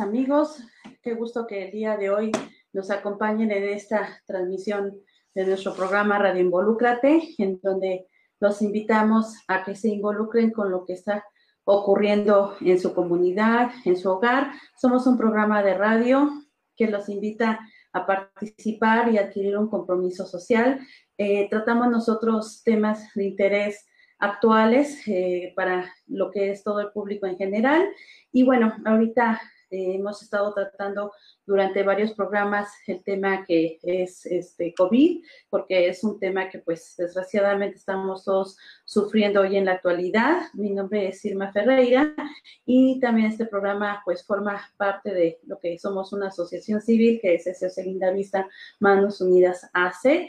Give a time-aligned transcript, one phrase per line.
[0.00, 0.62] Amigos.
[1.02, 2.32] Qué gusto que el día de hoy
[2.72, 5.00] nos acompañen en esta transmisión
[5.34, 8.06] de nuestro programa Radio Involúcrate, en donde
[8.40, 11.24] los invitamos a que se involucren con lo que está
[11.64, 14.52] ocurriendo en su comunidad, en su hogar.
[14.80, 16.30] Somos un programa de radio
[16.76, 17.60] que los invita
[17.92, 20.80] a participar y adquirir un compromiso social.
[21.16, 23.86] Eh, tratamos nosotros temas de interés
[24.18, 27.88] actuales eh, para lo que es todo el público en general.
[28.32, 31.12] Y bueno, ahorita eh, hemos estado tratando
[31.46, 36.94] durante varios programas el tema que es este COVID, porque es un tema que pues
[36.96, 40.42] desgraciadamente estamos todos sufriendo hoy en la actualidad.
[40.54, 42.14] Mi nombre es Irma Ferreira
[42.64, 47.34] y también este programa pues forma parte de lo que somos una asociación civil que
[47.34, 48.48] es SOS Linda Vista
[48.80, 50.28] Manos Unidas AC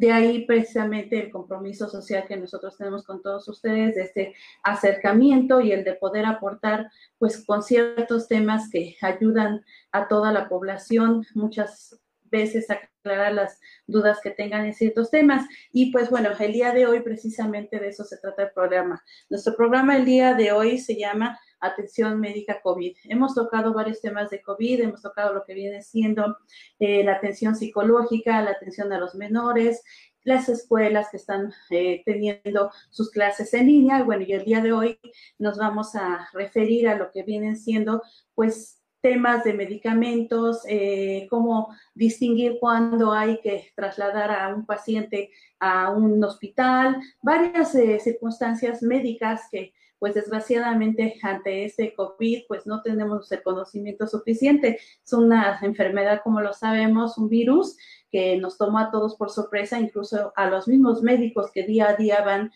[0.00, 5.60] de ahí precisamente el compromiso social que nosotros tenemos con todos ustedes, de este acercamiento
[5.60, 9.62] y el de poder aportar pues con ciertos temas que ayudan
[9.92, 12.00] a toda la población muchas
[12.30, 15.46] veces aclarar las dudas que tengan en ciertos temas.
[15.70, 19.04] Y pues bueno, el día de hoy precisamente de eso se trata el programa.
[19.28, 22.96] Nuestro programa el día de hoy se llama atención médica COVID.
[23.04, 26.38] Hemos tocado varios temas de COVID, hemos tocado lo que viene siendo
[26.78, 29.82] eh, la atención psicológica, la atención a los menores,
[30.22, 34.02] las escuelas que están eh, teniendo sus clases en línea.
[34.02, 34.98] Bueno, y el día de hoy
[35.38, 38.02] nos vamos a referir a lo que vienen siendo,
[38.34, 45.90] pues, temas de medicamentos, eh, cómo distinguir cuándo hay que trasladar a un paciente a
[45.90, 47.72] un hospital, varias
[48.02, 54.80] circunstancias médicas que pues desgraciadamente ante este COVID, pues no tenemos el conocimiento suficiente.
[55.04, 57.76] Es una enfermedad, como lo sabemos, un virus
[58.10, 61.96] que nos toma a todos por sorpresa, incluso a los mismos médicos que día a
[61.96, 62.50] día van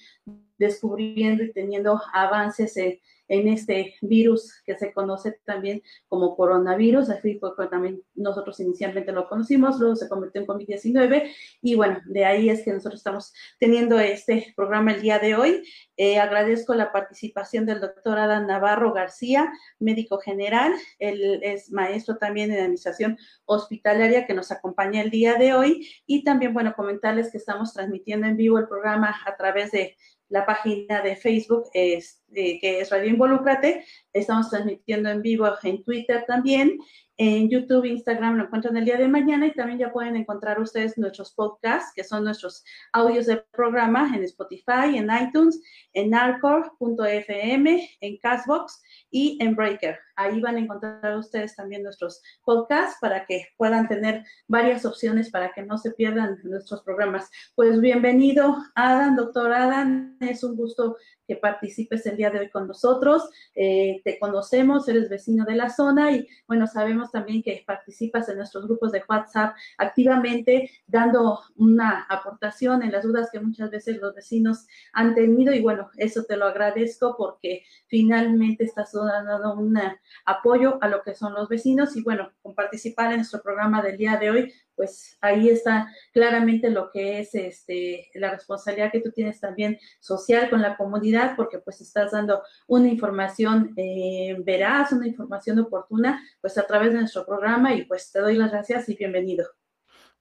[0.59, 2.99] descubriendo y teniendo avances en
[3.29, 9.29] en este virus que se conoce también como coronavirus, así fue también nosotros inicialmente lo
[9.29, 11.31] conocimos, luego se convirtió en COVID-19
[11.63, 15.63] y bueno, de ahí es que nosotros estamos teniendo este programa el día de hoy.
[15.97, 22.51] Eh, agradezco la participación del doctor Adán Navarro García, médico general, él es maestro también
[22.51, 27.39] en administración hospitalaria que nos acompaña el día de hoy y también, bueno, comentarles que
[27.39, 29.97] estamos transmitiendo en vivo el programa a través de
[30.29, 31.65] la página de Facebook
[32.35, 33.85] eh, que es Radio Involúcrate.
[34.13, 36.79] Estamos transmitiendo en vivo en Twitter también.
[37.17, 40.99] En YouTube, Instagram lo encuentran el día de mañana y también ya pueden encontrar ustedes
[40.99, 48.19] nuestros podcasts, que son nuestros audios del programa en Spotify, en iTunes, en Narcor.fm, en
[48.19, 48.83] Castbox
[49.13, 49.97] y en Breaker.
[50.17, 55.53] Ahí van a encontrar ustedes también nuestros podcasts para que puedan tener varias opciones para
[55.53, 57.31] que no se pierdan nuestros programas.
[57.55, 60.17] Pues bienvenido, Adam, doctor Adam.
[60.21, 63.29] Es un gusto que participes el día de hoy con nosotros.
[63.55, 68.39] Eh, te conocemos, eres vecino de la zona y bueno, sabemos también que participas en
[68.39, 74.15] nuestros grupos de WhatsApp activamente, dando una aportación en las dudas que muchas veces los
[74.15, 79.79] vecinos han tenido y bueno, eso te lo agradezco porque finalmente estás dando un
[80.25, 83.97] apoyo a lo que son los vecinos y bueno, con participar en nuestro programa del
[83.97, 89.11] día de hoy, pues ahí está claramente lo que es este, la responsabilidad que tú
[89.11, 95.07] tienes también social con la comunidad, porque pues estás dando una información eh, veraz, una
[95.07, 98.97] información oportuna, pues a través de nuestro programa y pues te doy las gracias y
[98.97, 99.47] bienvenido.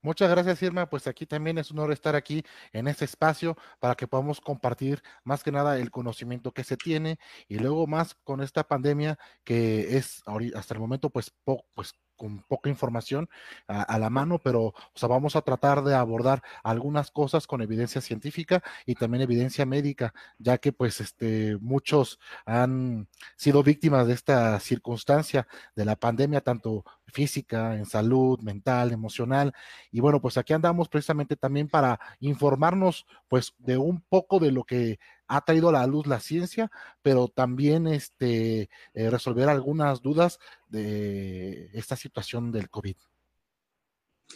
[0.03, 0.89] Muchas gracias, Irma.
[0.89, 5.01] Pues aquí también es un honor estar aquí en este espacio para que podamos compartir
[5.23, 9.95] más que nada el conocimiento que se tiene y luego más con esta pandemia que
[9.95, 10.21] es
[10.55, 13.29] hasta el momento pues, poco, pues con poca información
[13.67, 17.99] a, la mano, pero o sea, vamos a tratar de abordar algunas cosas con evidencia
[17.99, 24.57] científica y también evidencia médica, ya que pues este muchos han sido víctimas de esta
[24.61, 29.53] circunstancia de la pandemia, tanto física, en salud, mental, emocional.
[29.91, 34.63] Y bueno, pues aquí andamos precisamente también para informarnos pues de un poco de lo
[34.63, 34.97] que
[35.27, 36.71] ha traído a la luz la ciencia,
[37.01, 42.95] pero también este, eh, resolver algunas dudas de esta situación del COVID.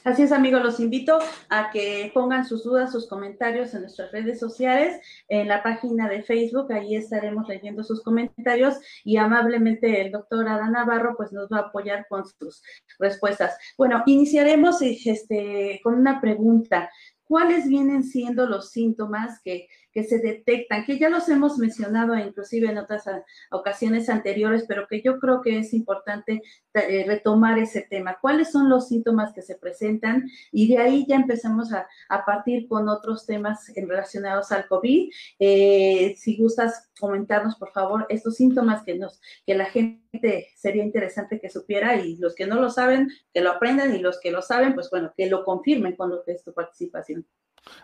[0.03, 1.17] Así es, amigos, los invito
[1.49, 6.21] a que pongan sus dudas, sus comentarios en nuestras redes sociales, en la página de
[6.21, 11.57] Facebook, ahí estaremos leyendo sus comentarios y amablemente el doctor Adán Navarro pues nos va
[11.57, 12.61] a apoyar con sus
[12.99, 13.57] respuestas.
[13.77, 16.89] Bueno, iniciaremos este, con una pregunta.
[17.23, 19.67] ¿Cuáles vienen siendo los síntomas que
[19.97, 23.05] que se detectan, que ya los hemos mencionado inclusive en otras
[23.49, 26.44] ocasiones anteriores, pero que yo creo que es importante
[26.75, 28.19] eh, retomar ese tema.
[28.21, 30.29] ¿Cuáles son los síntomas que se presentan?
[30.51, 31.88] Y de ahí ya empezamos a,
[32.27, 35.09] partir con otros temas relacionados al COVID.
[35.39, 41.39] Eh, si gustas comentarnos, por favor, estos síntomas que, nos, que la gente sería interesante
[41.39, 44.44] que supiera y los que no lo saben, que lo aprendan y los que lo
[44.44, 47.25] saben, pues bueno, que lo confirmen con lo que es tu participación.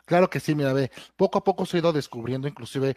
[0.05, 2.95] Claro que sí, mira, ve, poco a poco se ha ido descubriendo inclusive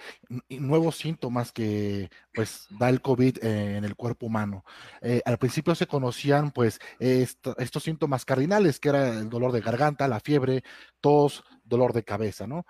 [0.49, 4.65] nuevos síntomas que pues da el COVID en el cuerpo humano.
[5.01, 10.09] Eh, al principio se conocían pues estos síntomas cardinales, que era el dolor de garganta,
[10.09, 10.63] la fiebre,
[11.01, 12.65] tos, dolor de cabeza, ¿no?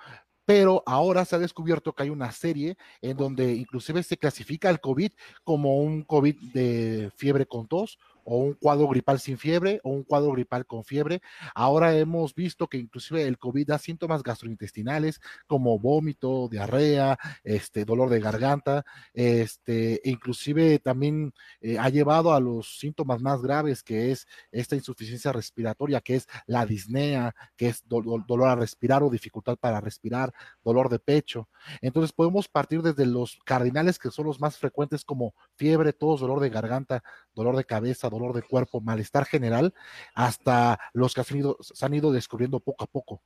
[0.46, 4.80] pero ahora se ha descubierto que hay una serie en donde inclusive se clasifica el
[4.80, 5.10] COVID
[5.43, 10.02] como un COVID de fiebre con tos o un cuadro gripal sin fiebre o un
[10.02, 11.22] cuadro gripal con fiebre.
[11.54, 18.10] Ahora hemos visto que inclusive el COVID da síntomas gastrointestinales como vómito, diarrea, este, dolor
[18.10, 24.26] de garganta, este, inclusive también eh, ha llevado a los síntomas más graves que es
[24.50, 29.80] esta insuficiencia respiratoria, que es la disnea, que es dolor a respirar o dificultad para
[29.80, 31.48] respirar, dolor de pecho.
[31.80, 36.40] Entonces podemos partir desde los cardinales que son los más frecuentes como fiebre, tos, dolor
[36.40, 37.04] de garganta,
[37.36, 39.72] dolor de cabeza, dolor de cuerpo, malestar general,
[40.14, 43.22] hasta los que se han ido, descubriendo poco a poco.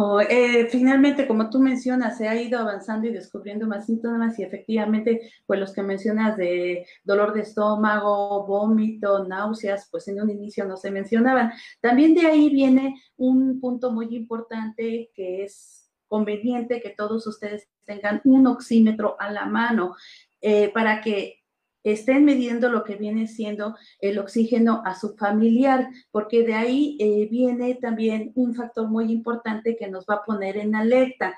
[0.00, 4.44] Oh, eh, finalmente, como tú mencionas, se ha ido avanzando y descubriendo más síntomas y
[4.44, 10.64] efectivamente, pues los que mencionas de dolor de estómago, vómito, náuseas, pues en un inicio
[10.66, 11.50] no se mencionaban.
[11.80, 18.20] También de ahí viene un punto muy importante que es conveniente que todos ustedes tengan
[18.24, 19.96] un oxímetro a la mano
[20.40, 21.42] eh, para que
[21.82, 27.28] estén midiendo lo que viene siendo el oxígeno a su familiar, porque de ahí eh,
[27.30, 31.36] viene también un factor muy importante que nos va a poner en alerta.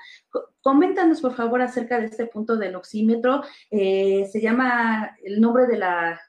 [0.61, 3.43] Coméntanos, por favor, acerca de este punto del oxímetro.
[3.69, 6.19] Eh, se llama el nombre de la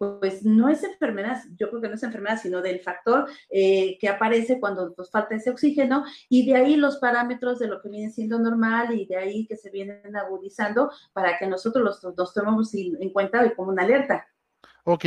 [0.00, 4.08] pues no es enfermedad, yo creo que no es enfermedad, sino del factor eh, que
[4.08, 8.10] aparece cuando nos falta ese oxígeno y de ahí los parámetros de lo que viene
[8.10, 12.72] siendo normal y de ahí que se vienen agudizando para que nosotros los, los tomemos
[12.72, 14.26] en cuenta como una alerta.
[14.84, 15.04] Ok,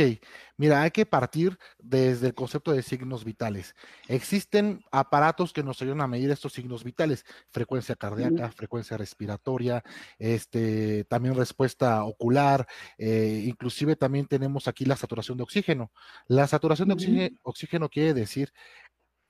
[0.56, 3.74] mira, hay que partir desde el concepto de signos vitales.
[4.08, 9.82] Existen aparatos que nos ayudan a medir estos signos vitales, frecuencia cardíaca, frecuencia respiratoria,
[10.18, 12.66] este, también respuesta ocular,
[12.98, 15.92] eh, inclusive también tenemos aquí la saturación de oxígeno.
[16.26, 18.52] La saturación de oxígeno quiere decir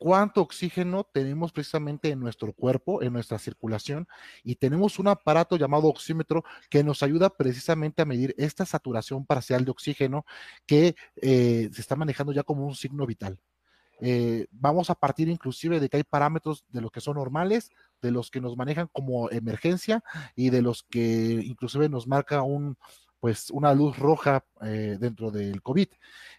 [0.04, 4.06] cuánto oxígeno tenemos precisamente en nuestro cuerpo, en nuestra circulación,
[4.42, 9.64] y tenemos un aparato llamado oxímetro que nos ayuda precisamente a medir esta saturación parcial
[9.64, 10.26] de oxígeno
[10.66, 13.40] que eh, se está manejando ya como un signo vital.
[13.98, 17.70] Eh, vamos a partir inclusive de que hay parámetros de los que son normales,
[18.02, 20.04] de los que nos manejan como emergencia
[20.36, 22.76] y de los que inclusive nos marca un,
[23.24, 25.88] pues una luz roja eh, dentro del COVID.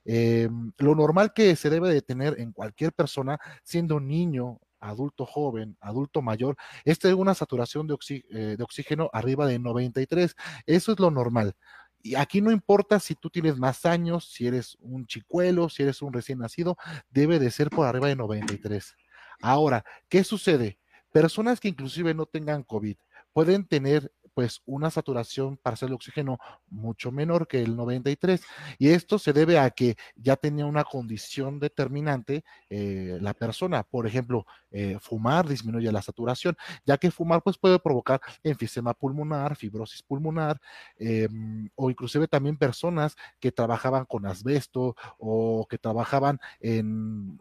[0.05, 5.75] Eh, lo normal que se debe de tener en cualquier persona, siendo niño, adulto joven,
[5.81, 7.97] adulto mayor, es tener una saturación de,
[8.29, 10.35] eh, de oxígeno arriba de 93.
[10.67, 11.55] Eso es lo normal.
[12.03, 16.03] Y aquí no importa si tú tienes más años, si eres un chicuelo, si eres
[16.03, 16.77] un recién nacido,
[17.09, 18.95] debe de ser por arriba de 93.
[19.41, 20.77] Ahora, ¿qué sucede?
[21.11, 22.97] Personas que inclusive no tengan COVID
[23.33, 26.37] pueden tener pues una saturación parcial de oxígeno
[26.69, 28.41] mucho menor que el 93.
[28.77, 33.83] Y esto se debe a que ya tenía una condición determinante eh, la persona.
[33.83, 39.55] Por ejemplo, eh, fumar disminuye la saturación, ya que fumar pues puede provocar enfisema pulmonar,
[39.55, 40.59] fibrosis pulmonar,
[40.97, 47.39] em, o inclusive también personas que trabajaban con asbesto o que trabajaban en,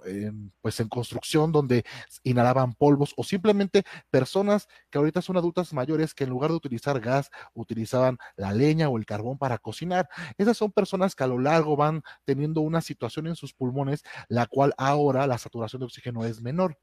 [0.62, 1.84] pues en construcción donde
[2.22, 6.83] inhalaban polvos o simplemente personas que ahorita son adultas mayores que en lugar de utilizar
[6.92, 10.08] gas, utilizaban la leña o el carbón para cocinar.
[10.38, 14.46] Esas son personas que a lo largo van teniendo una situación en sus pulmones, la
[14.46, 16.76] cual ahora la saturación de oxígeno es menor.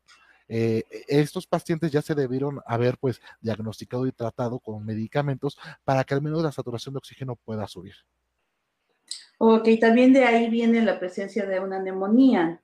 [0.48, 6.14] Eh, estos pacientes ya se debieron haber pues diagnosticado y tratado con medicamentos para que
[6.14, 7.96] al menos la saturación de oxígeno pueda subir.
[9.38, 12.62] Ok, también de ahí viene la presencia de una neumonía.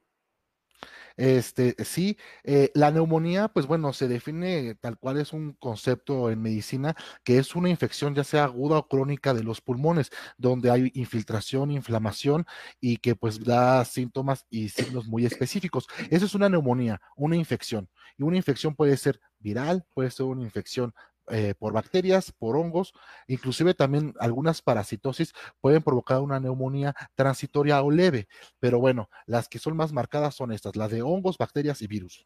[1.17, 6.41] Este, sí, eh, la neumonía, pues bueno, se define tal cual es un concepto en
[6.41, 10.91] medicina, que es una infección ya sea aguda o crónica de los pulmones, donde hay
[10.93, 12.45] infiltración, inflamación
[12.79, 15.87] y que pues da síntomas y signos muy específicos.
[16.11, 17.89] Eso es una neumonía, una infección.
[18.17, 20.93] Y una infección puede ser viral, puede ser una infección
[21.29, 22.93] eh, por bacterias, por hongos,
[23.27, 28.27] inclusive también algunas parasitosis pueden provocar una neumonía transitoria o leve,
[28.59, 32.25] pero bueno, las que son más marcadas son estas, las de hongos, bacterias y virus.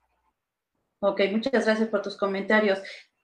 [1.00, 2.80] Ok, muchas gracias por tus comentarios.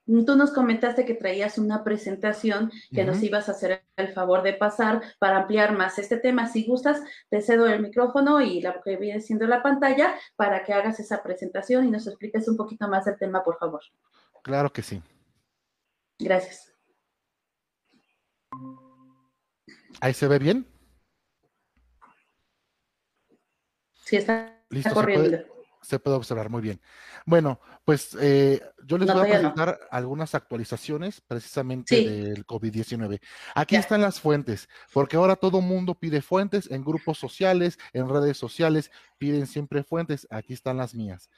[0.08, 4.54] Tú nos comentaste que traías una presentación que nos ibas a hacer el favor de
[4.54, 6.48] pasar para ampliar más este tema.
[6.48, 10.74] Si gustas, te cedo el micrófono y lo que viene siendo la pantalla para que
[10.74, 13.82] hagas esa presentación y nos expliques un poquito más del tema, por favor.
[14.44, 15.04] Claro que sí.
[16.20, 16.74] Gracias.
[20.00, 20.68] ¿Ahí se ve bien?
[24.06, 25.38] Sí, está, Listo, corriendo.
[25.82, 26.82] Se puede, observar muy bien.
[27.26, 33.20] Bueno, pues eh, yo les voy a presentar algunas actualizaciones precisamente del COVID-19.
[33.56, 38.38] Aquí están las fuentes, porque ahora todo mundo pide fuentes en grupos sociales, en redes
[38.38, 40.28] sociales, piden siempre fuentes.
[40.30, 41.30] Aquí están las mías.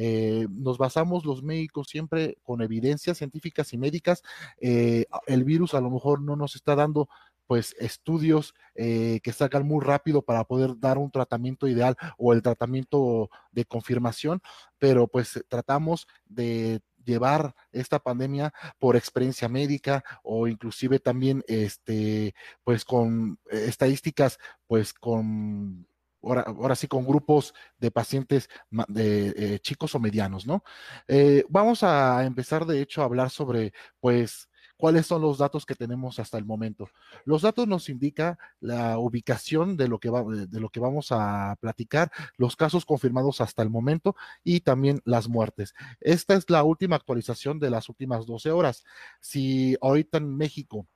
[0.00, 4.22] Eh, nos basamos los médicos siempre con evidencias científicas y médicas.
[4.60, 7.08] Eh, el virus a lo mejor no nos está dando
[7.48, 12.42] pues estudios eh, que sacan muy rápido para poder dar un tratamiento ideal o el
[12.42, 14.40] tratamiento de confirmación,
[14.78, 22.84] pero pues tratamos de llevar esta pandemia por experiencia médica o inclusive también este pues
[22.84, 25.87] con estadísticas pues con
[26.22, 28.48] ahora, sí con grupos de pacientes
[28.88, 30.64] de eh, chicos o medianos, ¿no?
[31.06, 34.48] Eh, vamos a empezar, de hecho, a hablar sobre, pues,
[34.78, 36.88] cuáles son los datos que tenemos hasta el momento.
[37.24, 41.56] Los datos nos indican la ubicación de lo que va, de lo que vamos a
[41.60, 45.74] platicar, los casos confirmados hasta el momento y también las muertes.
[46.00, 48.84] Esta es la última actualización de las últimas 12 horas.
[49.20, 50.86] Si ahorita en México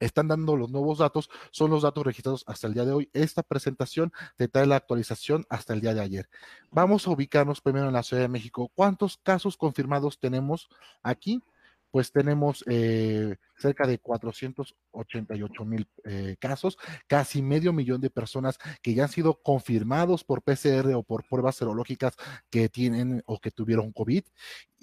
[0.00, 3.10] están dando los nuevos datos, son los datos registrados hasta el día de hoy.
[3.12, 6.28] Esta presentación te trae la actualización hasta el día de ayer.
[6.70, 8.70] Vamos a ubicarnos primero en la Ciudad de México.
[8.74, 10.68] ¿Cuántos casos confirmados tenemos
[11.02, 11.42] aquí?
[11.90, 16.76] Pues tenemos eh, cerca de 488 mil eh, casos,
[17.06, 21.56] casi medio millón de personas que ya han sido confirmados por PCR o por pruebas
[21.56, 22.14] serológicas
[22.50, 24.22] que tienen o que tuvieron COVID.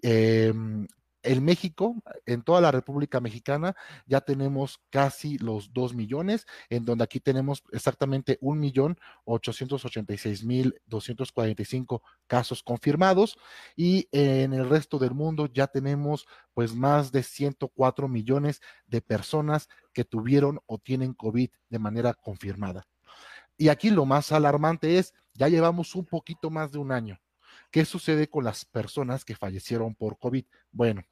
[0.02, 0.88] Em,
[1.26, 7.04] en México, en toda la República Mexicana, ya tenemos casi los 2 millones, en donde
[7.04, 8.98] aquí tenemos exactamente un millón
[10.44, 10.74] mil
[12.28, 13.38] casos confirmados
[13.76, 19.68] y en el resto del mundo ya tenemos pues más de 104 millones de personas
[19.94, 22.88] que tuvieron o tienen COVID de manera confirmada.
[23.58, 27.20] Y aquí lo más alarmante es, ya llevamos un poquito más de un año.
[27.76, 30.46] ¿Qué sucede con las personas que fallecieron por COVID?
[30.72, 31.04] Bueno,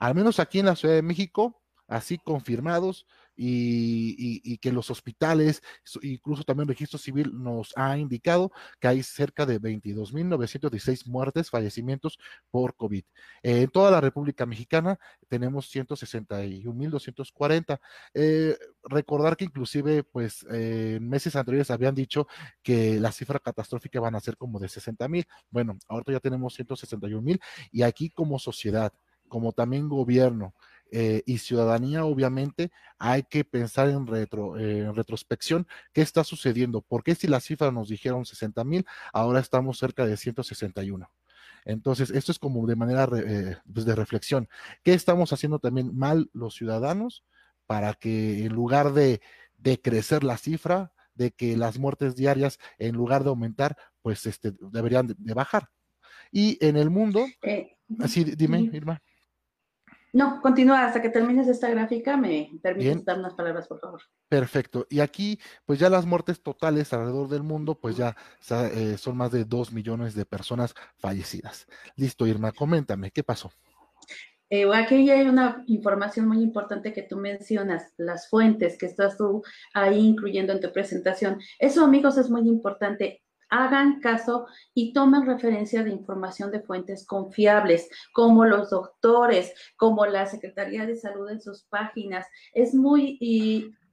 [0.00, 3.06] al menos aquí en la Ciudad de México, así confirmados,
[3.38, 5.62] y, que los hospitales,
[6.02, 12.18] incluso también registro civil nos ha indicado que hay cerca de 22.916 muertes, fallecimientos
[12.50, 13.04] por COVID.
[13.42, 17.80] en toda la República Mexicana tenemos 161.240.
[18.14, 22.26] Eh, recordar que inclusive, pues, en meses anteriores habían dicho
[22.62, 25.26] que la cifra catastrófica van a ser como de 60.000.
[25.50, 27.40] Bueno, ahorita ya tenemos 161.000
[27.70, 28.92] y aquí como sociedad,
[29.28, 30.54] como también gobierno,
[30.90, 36.80] eh, y ciudadanía, obviamente, hay que pensar en, retro, eh, en retrospección qué está sucediendo.
[36.82, 41.10] ¿Por qué si las cifras nos dijeron 60 mil, ahora estamos cerca de 161?
[41.64, 44.48] Entonces, esto es como de manera eh, pues, de reflexión.
[44.82, 47.24] ¿Qué estamos haciendo también mal los ciudadanos
[47.66, 49.20] para que en lugar de,
[49.58, 54.52] de crecer la cifra, de que las muertes diarias, en lugar de aumentar, pues este,
[54.72, 55.68] deberían de, bajar?
[56.32, 57.26] Y en el mundo,
[58.00, 59.02] así, dime, Irma.
[60.12, 62.16] No, continúa hasta que termines esta gráfica.
[62.16, 64.00] Me permites dar unas palabras, por favor.
[64.28, 64.86] Perfecto.
[64.88, 68.16] Y aquí, pues ya las muertes totales alrededor del mundo, pues ya
[68.50, 71.66] eh, son más de dos millones de personas fallecidas.
[71.96, 73.50] Listo, Irma, coméntame, ¿qué pasó?
[74.50, 79.42] Eh, aquí hay una información muy importante que tú mencionas, las fuentes que estás tú
[79.74, 81.38] ahí incluyendo en tu presentación.
[81.58, 87.88] Eso, amigos, es muy importante hagan caso y tomen referencia de información de fuentes confiables,
[88.12, 92.26] como los doctores, como la Secretaría de Salud en sus páginas.
[92.52, 93.18] Es muy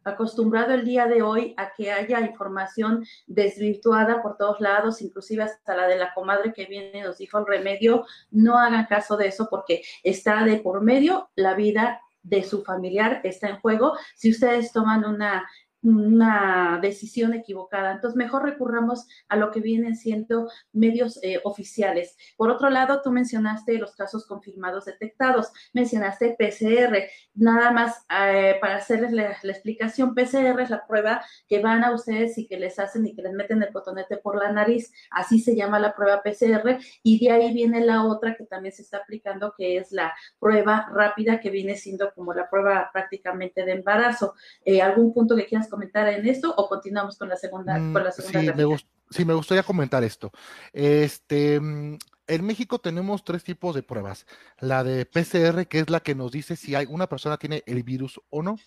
[0.04, 5.76] acostumbrado el día de hoy a que haya información desvirtuada por todos lados, inclusive hasta
[5.76, 8.06] la de la comadre que viene nos dijo el remedio.
[8.30, 13.22] No hagan caso de eso porque está de por medio la vida de su familiar
[13.24, 13.94] está en juego.
[14.16, 15.48] Si ustedes toman una
[15.86, 17.94] una decisión equivocada.
[17.94, 22.18] Entonces, mejor recurramos a lo que vienen siendo medios eh, oficiales.
[22.38, 27.04] Por otro lado, tú mencionaste los casos confirmados detectados, mencionaste PCR.
[27.36, 32.38] Nada más eh, para hacerles la, explicación, PCR es la prueba que van a ustedes
[32.38, 34.92] y que les hacen y que les meten el cotonete por la nariz.
[35.12, 36.80] Así se llama la prueba PCR.
[37.04, 40.90] Y de ahí viene la otra que también se está aplicando, que es la prueba
[40.92, 44.34] rápida, que viene siendo como la prueba prácticamente de embarazo.
[44.64, 47.78] Eh, ¿Algún punto que quieras comentar en esto o continuamos con la segunda?
[47.78, 48.78] Mm, la segunda sí, me
[49.10, 50.32] sí, me gustaría comentar esto.
[50.72, 54.26] Este, mm, en México tenemos tres tipos de pruebas.
[54.60, 57.84] La de PCR, que es la que nos dice si hay una persona tiene el
[57.84, 58.58] virus o no.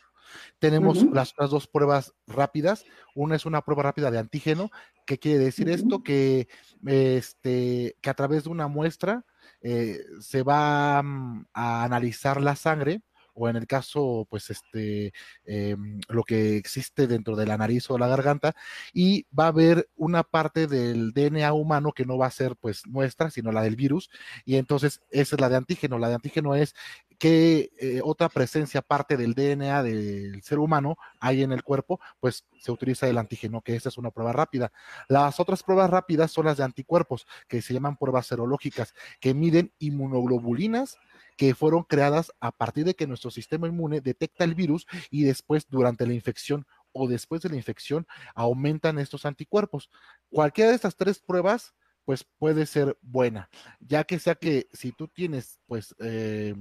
[0.59, 2.85] Tenemos las, dos pruebas rápidas.
[3.15, 4.71] Una es una prueba rápida de antígeno.
[5.07, 6.03] ¿Qué quiere decir esto?
[6.03, 6.49] Que,
[6.87, 9.25] este, que a través de una muestra
[9.63, 13.01] eh, se va mm, a analizar la sangre
[13.39, 15.13] o en el caso, pues, este,
[15.45, 18.55] em, lo que existe dentro de la nariz o la garganta,
[18.93, 22.87] y va a haber una parte del DNA humano que no va a ser, pues,
[22.87, 24.11] nuestra, sino la del virus,
[24.45, 25.99] y entonces esa es la de antígeno.
[25.99, 26.75] La de antígeno es
[27.19, 32.45] que eh, otra presencia parte del DNA del ser humano hay en el cuerpo, pues
[32.61, 34.73] se utiliza el antígeno, que esa es una prueba rápida.
[35.09, 39.73] Las otras pruebas rápidas son las de anticuerpos, que se llaman pruebas serológicas, que miden
[39.79, 40.97] inmunoglobulinas
[41.39, 45.69] que fueron creadas a partir de que nuestro sistema inmune detecta el virus y después
[45.71, 49.89] durante la infección o después de la infección aumentan estos anticuerpos.
[50.31, 51.75] Cualquiera de estas tres pruebas
[52.05, 56.55] pues puede ser buena, ya que sea que si tú tienes pues eh,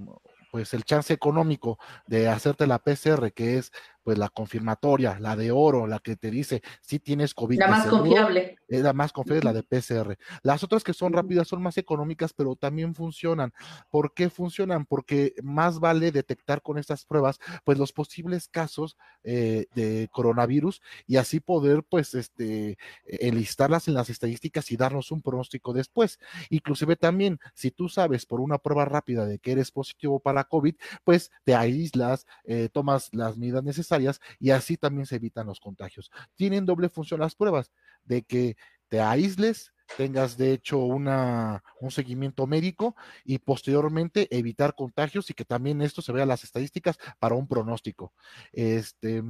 [0.51, 3.71] pues el chance económico de hacerte la PCR, que es
[4.07, 7.59] pues la confirmatoria, la de oro, la que te dice si tienes COVID.
[7.59, 8.55] La más confiable.
[8.69, 10.17] Es la más confiable, la de PCR.
[10.43, 13.51] Las otras que son rápidas son más económicas, pero también funcionan.
[13.89, 14.85] ¿Por qué funcionan?
[14.85, 21.17] Porque más vale detectar con estas pruebas, pues los posibles casos eh, de coronavirus y
[21.17, 26.17] así poder, pues, este, enlistarlas en las estadísticas y darnos un pronóstico después.
[26.49, 30.75] Inclusive también, si tú sabes por una prueba rápida de que eres positivo para COVID,
[31.03, 33.96] pues te aíslas, eh, tomas las medidas necesarias
[34.39, 36.11] y así también se evitan los contagios.
[36.35, 37.71] Tienen doble función las pruebas,
[38.03, 38.57] de que
[38.87, 45.45] te aísles, tengas de hecho una, un seguimiento médico y posteriormente evitar contagios y que
[45.45, 48.13] también esto se vea las estadísticas para un pronóstico.
[48.51, 49.23] Este,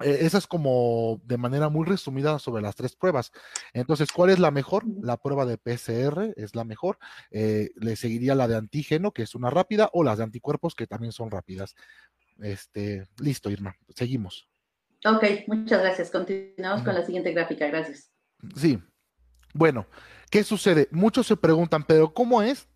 [0.00, 3.32] eh, esa es como de manera muy resumida sobre las tres pruebas.
[3.72, 4.84] Entonces, ¿cuál es la mejor?
[5.02, 6.98] La prueba de PCR es la mejor.
[7.30, 10.86] Eh, le seguiría la de antígeno, que es una rápida, o las de anticuerpos, que
[10.86, 11.74] también son rápidas.
[12.40, 13.74] Este, listo, Irma.
[13.94, 14.48] Seguimos.
[15.04, 16.10] Ok, muchas gracias.
[16.10, 17.66] Continuamos con la siguiente gráfica.
[17.66, 18.10] Gracias.
[18.56, 18.78] Sí.
[19.54, 19.86] Bueno,
[20.30, 20.88] ¿qué sucede?
[20.90, 22.68] Muchos se preguntan, pero ¿cómo es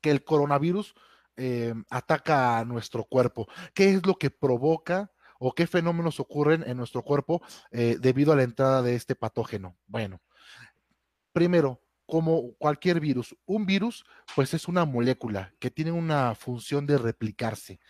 [0.00, 0.94] que el coronavirus
[1.36, 3.46] eh, ataca a nuestro cuerpo?
[3.74, 5.10] ¿Qué es lo que provoca?
[5.42, 9.74] o qué fenómenos ocurren en nuestro cuerpo eh, debido a la entrada de este patógeno.
[9.86, 10.20] Bueno,
[11.32, 11.80] primero,
[12.10, 17.80] como cualquier virus, un virus pues es una molécula que tiene una función de replicarse.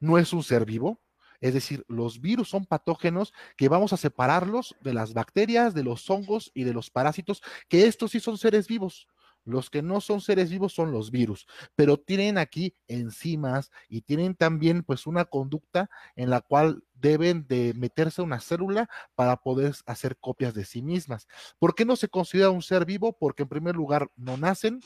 [0.00, 1.00] No es un ser vivo,
[1.40, 6.10] es decir, los virus son patógenos que vamos a separarlos de las bacterias, de los
[6.10, 9.06] hongos y de los parásitos, que estos sí son seres vivos.
[9.48, 14.34] Los que no son seres vivos son los virus, pero tienen aquí enzimas y tienen
[14.34, 20.18] también pues una conducta en la cual deben de meterse una célula para poder hacer
[20.18, 21.26] copias de sí mismas.
[21.58, 23.16] ¿Por qué no se considera un ser vivo?
[23.18, 24.80] Porque en primer lugar no nacen,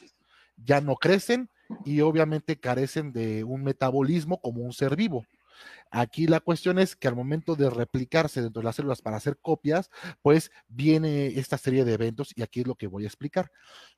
[0.56, 1.50] ya no crecen
[1.84, 5.24] y obviamente carecen de un metabolismo como un ser vivo.
[5.90, 9.38] Aquí la cuestión es que al momento de replicarse dentro de las células para hacer
[9.40, 9.90] copias,
[10.22, 13.50] pues viene esta serie de eventos y aquí es lo que voy a explicar.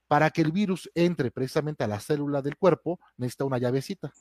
[0.09, 4.13] Para que el virus entre precisamente a la célula del cuerpo, necesita una llavecita.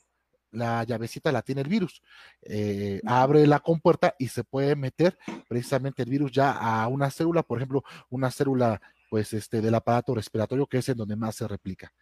[0.52, 2.00] La llavecita la tiene el virus.
[2.42, 7.42] Eh, abre la compuerta y se puede meter precisamente el virus ya a una célula,
[7.42, 8.80] por ejemplo, una célula
[9.10, 11.92] pues este del aparato respiratorio que es en donde más se replica.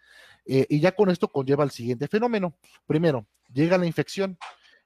[0.45, 2.55] Eh, y ya con esto conlleva el siguiente fenómeno.
[2.87, 4.39] Primero, llega la infección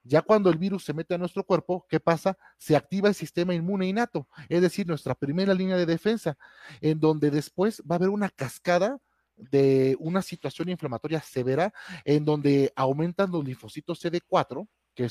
[0.07, 2.37] ya cuando el virus se mete a nuestro cuerpo, ¿qué pasa?
[2.57, 6.37] Se activa el sistema inmune innato, es decir, nuestra primera línea de defensa,
[6.81, 8.99] en donde después va a haber una cascada
[9.35, 11.73] de una situación inflamatoria severa,
[12.05, 15.09] en donde aumentan los linfocitos CD4, que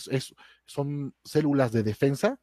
[0.65, 2.41] son células de defensa,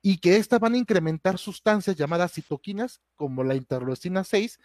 [0.00, 4.58] y que estas van a incrementar sustancias llamadas citoquinas, como la interleucina 6,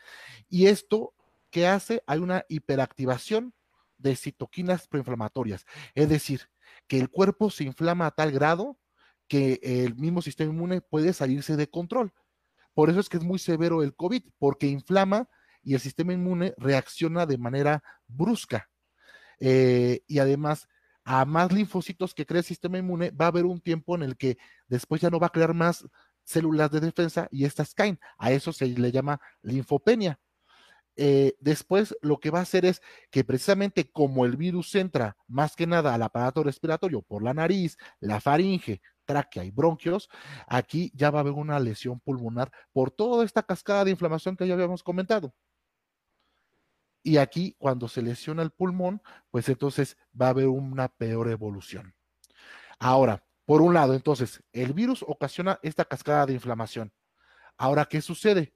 [0.47, 1.13] y esto,
[1.49, 2.01] ¿qué hace?
[2.07, 3.53] Hay una hiperactivación
[3.97, 5.65] de citoquinas proinflamatorias,
[5.95, 6.49] es decir,
[6.87, 8.77] que el cuerpo se inflama a tal grado
[9.27, 12.13] que el mismo sistema inmune puede salirse de control.
[12.73, 15.29] Por eso es que es muy severo el COVID, porque inflama
[15.61, 18.69] y el sistema inmune reacciona de manera brusca.
[19.39, 20.67] Eh, y además,
[21.03, 24.17] a más linfocitos que crea el sistema inmune, va a haber un tiempo en el
[24.17, 25.85] que después ya no va a crear más
[26.23, 27.99] células de defensa y estas caen.
[28.17, 30.19] A eso se le llama linfopenia.
[30.95, 35.56] Eh, después lo que va a hacer es que precisamente como el virus entra más
[35.56, 40.10] que nada al aparato respiratorio por la nariz, la faringe, tráquea y bronquios,
[40.47, 44.47] aquí ya va a haber una lesión pulmonar por toda esta cascada de inflamación que
[44.47, 45.34] ya habíamos comentado.
[47.03, 51.93] Y aquí, cuando se lesiona el pulmón, pues entonces va a haber una peor evolución.
[52.79, 56.93] Ahora, por un lado, entonces, el virus ocasiona esta cascada de inflamación.
[57.58, 58.53] Ahora, ¿qué sucede?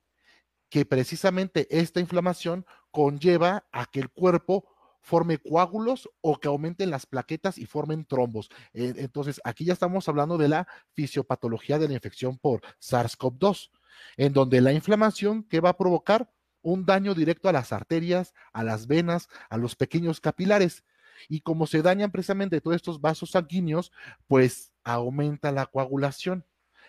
[0.70, 4.66] Que precisamente esta inflamación conlleva a que el cuerpo
[5.08, 8.50] forme coágulos o que aumenten las plaquetas y formen trombos.
[8.74, 13.70] E, entonces, aquí ya estamos hablando de la fisiopatología de la infección por SARS-CoV-2,
[14.18, 16.30] en donde la inflamación que va a provocar
[16.62, 20.84] un daño directo a las arterias, a las venas, a los pequeños capilares.
[21.30, 23.94] Y como se dañan precisamente todos estos vasos sanguíneos,
[24.28, 26.46] pues aumenta la coagulación.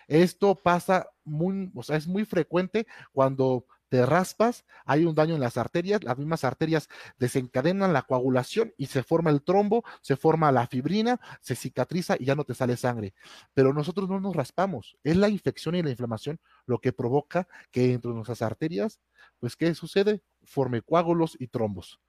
[0.09, 5.41] Esto pasa muy, o sea, es muy frecuente cuando te raspas, hay un daño en
[5.41, 10.51] las arterias, las mismas arterias desencadenan la coagulación y se forma el trombo, se forma
[10.51, 13.13] la fibrina, se cicatriza y ya no te sale sangre.
[13.53, 17.93] Pero nosotros no nos raspamos, es la infección y la inflamación lo que provoca que
[17.93, 18.99] entre nuestras arterias,
[19.39, 20.23] pues, ¿qué sucede?
[20.43, 21.99] Forme coágulos y trombos.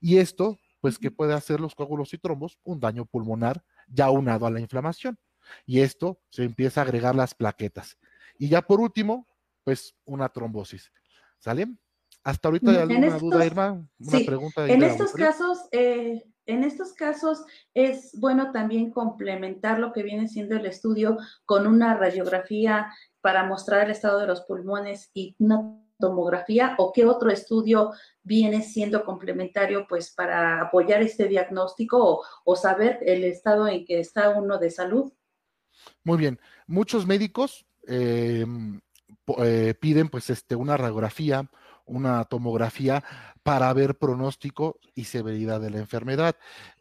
[0.00, 2.58] Y esto, pues, ¿qué puede hacer los coágulos y trombos?
[2.64, 5.18] Un daño pulmonar ya unado a la inflamación
[5.66, 7.98] y esto se empieza a agregar las plaquetas.
[8.38, 9.26] Y ya por último,
[9.62, 10.92] pues una trombosis.
[11.38, 11.68] ¿Sale?
[12.22, 14.66] Hasta ahorita hay alguna duda, Irma, una pregunta.
[14.66, 20.56] en estos casos, eh, en estos casos es bueno también complementar lo que viene siendo
[20.56, 26.74] el estudio con una radiografía para mostrar el estado de los pulmones y una tomografía
[26.78, 33.24] o qué otro estudio viene siendo complementario pues para apoyar este diagnóstico o saber el
[33.24, 35.12] estado en que está uno de salud.
[36.02, 36.40] Muy bien.
[36.66, 38.46] Muchos médicos eh,
[39.38, 41.50] eh, piden pues este, una radiografía,
[41.86, 43.04] una tomografía
[43.42, 46.36] para ver pronóstico y severidad de la enfermedad.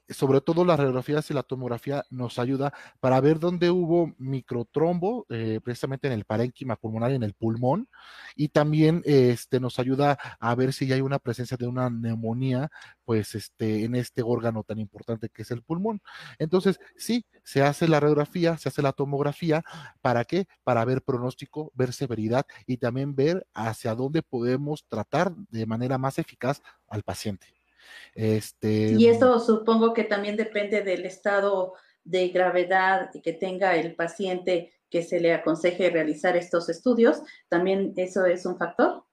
[0.09, 5.59] Sobre todo las radiografías y la tomografía nos ayuda para ver dónde hubo microtrombo, eh,
[5.63, 7.87] precisamente en el parénquima pulmonar y en el pulmón,
[8.35, 12.69] y también este, nos ayuda a ver si hay una presencia de una neumonía,
[13.05, 16.01] pues este, en este órgano tan importante que es el pulmón.
[16.39, 19.63] Entonces, sí, se hace la radiografía, se hace la tomografía,
[20.01, 20.47] ¿para qué?
[20.63, 26.19] Para ver pronóstico, ver severidad y también ver hacia dónde podemos tratar de manera más
[26.19, 27.52] eficaz al paciente.
[28.15, 34.74] Este, y eso supongo que también depende del estado de gravedad que tenga el paciente
[34.89, 37.22] que se le aconseje realizar estos estudios.
[37.50, 39.04] ¿También eso es un factor?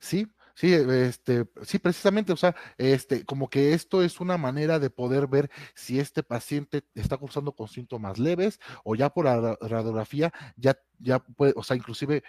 [0.00, 4.90] Sí, Sí, este, sí, precisamente, o sea, este, como que esto es una manera de
[4.90, 10.30] poder ver si este paciente está cursando con síntomas leves o ya por la radiografía
[10.56, 12.22] ya, ya puede, o sea, inclusive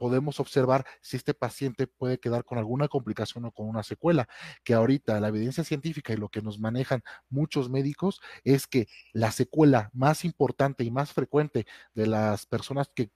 [0.00, 4.30] podemos observar si este paciente puede quedar con alguna complicación o con una secuela,
[4.64, 9.30] que ahorita la evidencia científica y lo que nos manejan muchos médicos es que la
[9.30, 13.10] secuela más importante y más frecuente de las personas que,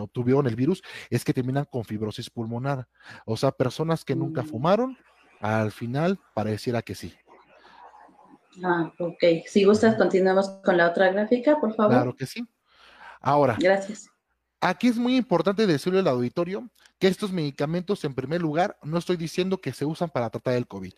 [0.00, 2.88] obtuvieron el virus es que terminan con fibrosis pulmonar.
[3.26, 4.46] O sea, personas que nunca mm.
[4.46, 4.96] fumaron,
[5.38, 7.12] al final pareciera que sí.
[8.64, 9.22] Ah, ok.
[9.46, 11.92] Si gustas, continuamos con la otra gráfica, por favor.
[11.92, 12.42] Claro que sí.
[13.20, 13.58] Ahora.
[13.60, 14.10] Gracias.
[14.60, 16.68] Aquí es muy importante decirle al auditorio
[16.98, 20.66] que estos medicamentos, en primer lugar, no estoy diciendo que se usan para tratar el
[20.66, 20.92] COVID,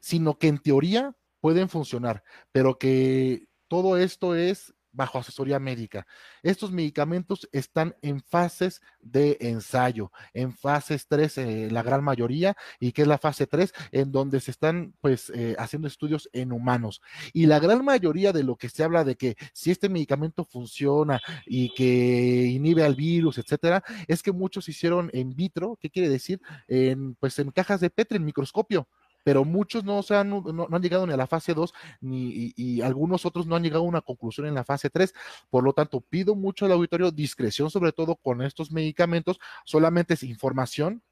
[0.00, 6.06] sino que en teoría pueden funcionar, pero que todo esto es bajo asesoría médica.
[6.42, 12.92] Estos medicamentos están en fases de ensayo, en fases 3, eh, la gran mayoría, y
[12.92, 17.02] que es la fase 3, en donde se están pues eh, haciendo estudios en humanos.
[17.32, 21.20] Y la gran mayoría de lo que se habla de que si este medicamento funciona
[21.44, 26.40] y que inhibe al virus, etcétera, es que muchos hicieron en vitro, ¿qué quiere decir?
[26.66, 28.88] En, pues en cajas de Petri, en microscopio
[29.26, 32.80] pero muchos no, se han, no, han llegado ni a la fase 2 ni, y,
[32.80, 35.12] algunos otros no han llegado a una conclusión en la fase 3.
[35.50, 40.22] Por lo tanto, pido mucho al auditorio discreción, sobre todo con estos medicamentos, solamente es
[40.22, 41.02] información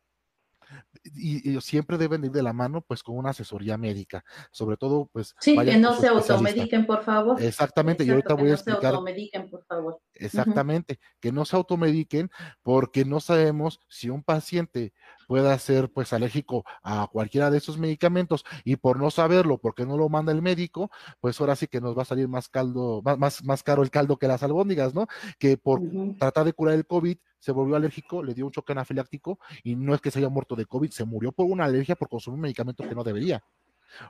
[1.02, 5.34] y, siempre deben ir de la mano pues con una asesoría médica, sobre todo pues
[5.40, 7.42] sí, que no se automediquen por favor.
[7.42, 8.82] Exactamente, y ahorita voy a explicar.
[8.82, 10.00] No se automediquen por favor.
[10.14, 12.30] Exactamente, que no se automediquen
[12.62, 14.92] porque no sabemos si un paciente
[15.26, 19.96] pueda ser pues alérgico a cualquiera de esos medicamentos y por no saberlo, porque no
[19.96, 23.44] lo manda el médico, pues ahora sí que nos va a salir más caldo, más,
[23.44, 25.06] más, caro el caldo que las albóndigas, ¿no?
[25.38, 25.80] Que por
[26.18, 29.94] tratar de curar el COVID se volvió alérgico, le dio un choque anafiláctico y no
[29.94, 32.42] es que se haya muerto de COVID, se murió por una alergia por consumir un
[32.42, 33.42] medicamento que no debería.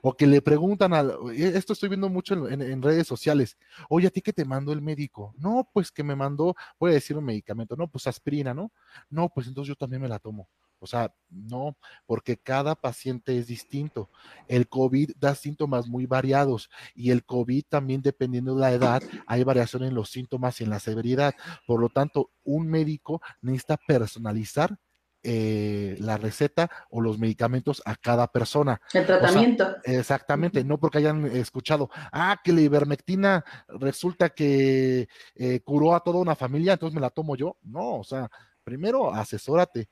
[0.03, 4.23] O que le preguntan al, esto estoy viendo mucho en, redes sociales, oye, ¿a ti
[4.23, 5.35] qué te mandó el médico?
[5.37, 8.73] No, pues que me mandó, voy a decir un medicamento, no, pues aspirina, ¿no?
[9.11, 10.49] No, pues entonces yo también me la tomo.
[10.79, 14.11] O sea, no, porque cada paciente es distinto.
[14.49, 19.45] El COVID da síntomas muy variados y el COVID también dependiendo de la edad hay
[19.45, 21.35] variación en los síntomas y en la severidad.
[21.67, 24.79] Por lo tanto, un médico necesita personalizar
[25.27, 28.79] eh, la receta o los medicamentos a cada persona.
[28.93, 29.75] El tratamiento.
[29.85, 36.19] exactamente, no porque hayan escuchado, ah, que la ivermectina resulta que eh, curó a toda
[36.19, 37.57] una familia, entonces me la tomo yo.
[37.63, 38.31] No, o sea,
[38.65, 39.89] primero asesórate.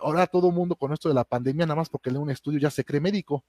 [0.00, 2.58] ahora todo el mundo con esto de la pandemia, nada más porque lee un estudio
[2.58, 3.44] ya se cree médico.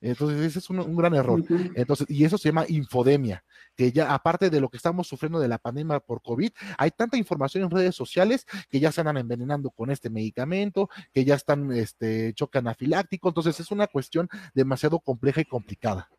[0.00, 1.42] Entonces, ese es un, gran error.
[1.74, 3.42] Entonces, y eso se llama infodemia,
[3.74, 7.16] que ya aparte de lo que estamos sufriendo de la pandemia por COVID, hay tanta
[7.16, 11.72] información en redes sociales que ya se andan envenenando con este medicamento, que ya están
[11.72, 16.10] este choque anafiláctico, entonces es una cuestión demasiado compleja y complicada.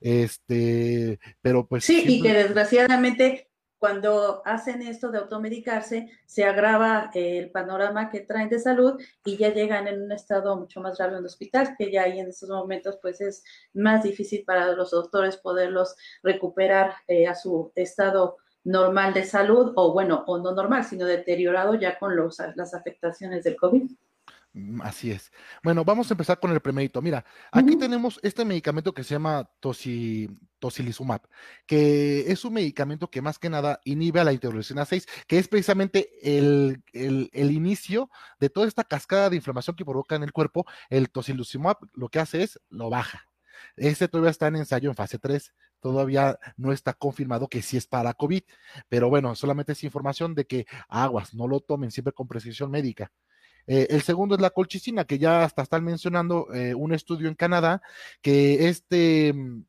[0.00, 3.47] Este, pero pues Sí, y que desgraciadamente
[3.78, 9.52] cuando hacen esto de automedicarse, se agrava el panorama que traen de salud y ya
[9.52, 12.48] llegan en un estado mucho más grave en el hospital, que ya ahí en estos
[12.48, 19.14] momentos pues es más difícil para los doctores poderlos recuperar eh, a su estado normal
[19.14, 23.56] de salud o bueno, o no normal, sino deteriorado ya con los, las afectaciones del
[23.56, 23.90] COVID.
[24.58, 25.30] Mm, así es.
[25.62, 27.00] Bueno, vamos a empezar con el primerito.
[27.00, 31.22] Mira, aquí tenemos este medicamento que se llama tocilizumab,
[31.66, 35.46] que es un medicamento que más que nada inhibe a la interleucina 6, que es
[35.48, 36.82] precisamente el,
[37.32, 40.66] inicio de toda esta cascada de inflamación que provoca en el cuerpo.
[40.90, 43.26] El tocilizumab lo que hace es lo baja.
[43.76, 47.86] Este todavía está en ensayo en fase 3, todavía no está confirmado que sí es
[47.86, 48.42] para COVID,
[48.88, 53.12] pero bueno, solamente es información de que aguas, no lo tomen siempre con precisión médica.
[53.68, 57.34] Eh, el segundo es la colchicina, que ya hasta están mencionando eh, un estudio en
[57.34, 57.82] Canadá,
[58.22, 59.64] que este mm,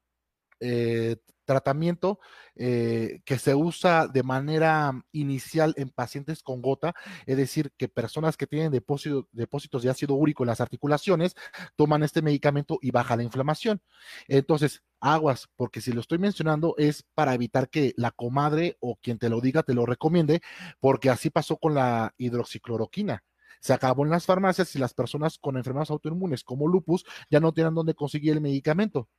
[0.61, 2.19] eh, tratamiento
[2.55, 6.93] que se usa de manera inicial en pacientes con gota,
[7.25, 11.35] es decir, que personas que tienen depósitos de ácido úrico en las articulaciones
[11.77, 13.81] toman este medicamento y baja la inflamación.
[14.27, 19.17] Entonces, aguas, porque si lo estoy mencionando es para evitar que la comadre o quien
[19.19, 20.41] te lo diga te lo recomiende,
[20.81, 23.23] porque así pasó con la hidroxicloroquina
[23.59, 27.53] se acabó en las farmacias y las personas con enfermedades autoinmunes como lupus ya no
[27.53, 29.09] tienen dónde conseguir el medicamento.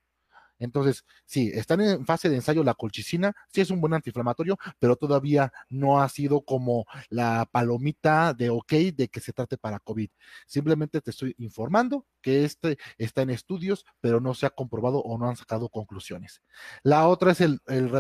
[0.61, 4.95] Entonces, sí, están en fase de ensayo la colchicina, sí es un buen antiinflamatorio, pero
[4.95, 10.11] todavía no ha sido como la palomita de ok de que se trate para COVID.
[10.47, 15.19] Simplemente te estoy informando que este está en estudios, pero no se ha comprobado o
[15.19, 16.43] no han sacado conclusiones.
[16.83, 17.91] La otra es el, el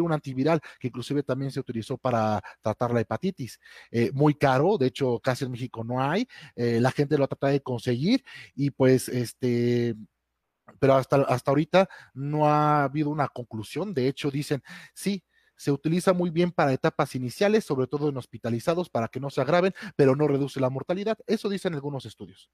[0.00, 3.60] un antiviral que inclusive también se utilizó para tratar la hepatitis.
[3.90, 7.48] Eh, muy caro, de hecho casi en México no hay, eh, la gente lo trata
[7.48, 8.24] de conseguir
[8.54, 9.94] y pues este
[10.78, 13.94] pero hasta, hasta ahorita no ha habido una conclusión.
[13.94, 14.62] De hecho, dicen,
[14.94, 15.24] sí,
[15.56, 19.40] se utiliza muy bien para etapas iniciales, sobre todo en hospitalizados, para que no se
[19.40, 21.18] agraven, pero no reduce la mortalidad.
[21.26, 22.50] Eso dicen algunos estudios.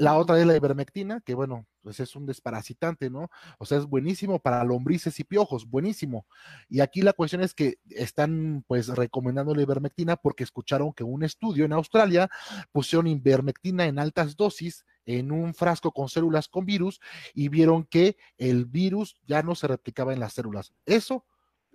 [0.00, 3.30] La otra es la ivermectina, que bueno, pues es un desparasitante, ¿no?
[3.58, 6.24] O sea, es buenísimo para lombrices y piojos, buenísimo.
[6.68, 11.24] Y aquí la cuestión es que están pues recomendando la ivermectina porque escucharon que un
[11.24, 12.28] estudio en Australia
[12.70, 17.00] pusieron ivermectina en altas dosis en un frasco con células con virus
[17.34, 20.74] y vieron que el virus ya no se replicaba en las células.
[20.84, 21.24] Eso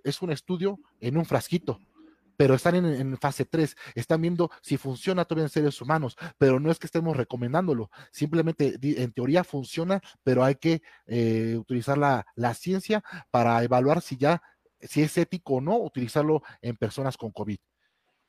[0.04, 1.80] es un estudio en un frasquito
[2.36, 6.72] pero están en, fase 3, están viendo si funciona todavía en seres humanos, pero no
[6.72, 12.54] es que estemos recomendándolo, simplemente en teoría funciona, pero hay que eh, utilizar la, la,
[12.54, 14.42] ciencia para evaluar si ya,
[14.80, 17.58] si es ético o no utilizarlo en personas con COVID.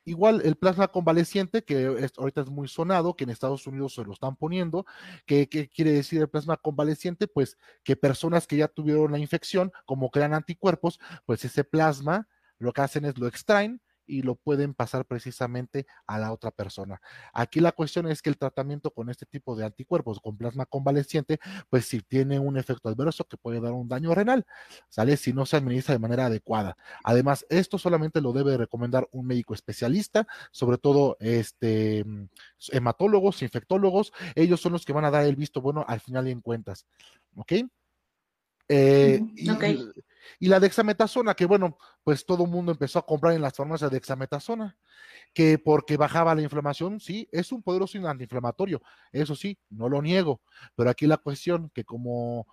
[0.06, 4.14] Igual el plasma convaleciente, que ahorita es muy sonado, que en Estados Unidos se lo
[4.14, 4.86] están poniendo.
[5.26, 7.28] ¿Qué, ¿Qué, quiere decir el plasma convaleciente?
[7.28, 12.28] Pues que personas que ya tuvieron la infección, como crean anticuerpos, pues ese plasma
[12.60, 17.02] lo que hacen es lo extraen, y lo pueden pasar precisamente a la otra persona.
[17.34, 21.40] Aquí la cuestión es que el tratamiento con este tipo de anticuerpos, con plasma convaleciente,
[21.70, 24.46] pues si tiene un efecto adverso que puede dar un daño renal,
[24.90, 25.18] ¿sale?
[25.18, 26.78] Si no se administra de manera adecuada.
[27.04, 32.06] Además, esto solamente lo debe recomendar un médico especialista, sobre todo este
[32.72, 36.42] hematólogos, infectólogos, ellos son los que van a dar el visto bueno al final en
[36.42, 36.86] cuentas.
[37.36, 37.54] ¿Ok?
[38.68, 39.22] Eh,
[40.40, 43.92] y, la dexametasona, que bueno, pues todo el mundo empezó a comprar en las farmacias
[43.92, 44.78] dexametasona,
[45.34, 50.42] que porque bajaba la inflamación, sí, es un poderoso antiinflamatorio, eso sí, no lo niego,
[50.76, 52.48] pero aquí la cuestión que como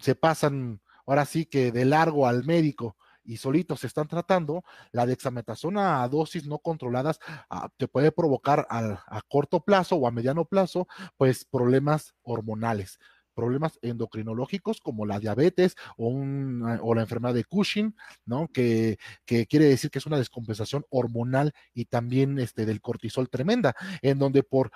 [0.00, 5.04] se pasan ahora sí que de largo al médico y solitos se están tratando, la
[5.04, 7.18] dexametasona a dosis no controladas
[7.50, 12.98] ah, te puede provocar a corto plazo o a mediano plazo, pues problemas hormonales
[13.36, 17.94] problemas endocrinológicos como la diabetes o, o la enfermedad de Cushing,
[18.24, 18.48] ¿no?
[18.48, 23.76] Que, que, quiere decir que es una descompensación hormonal y también este, del cortisol tremenda,
[24.02, 24.72] en donde por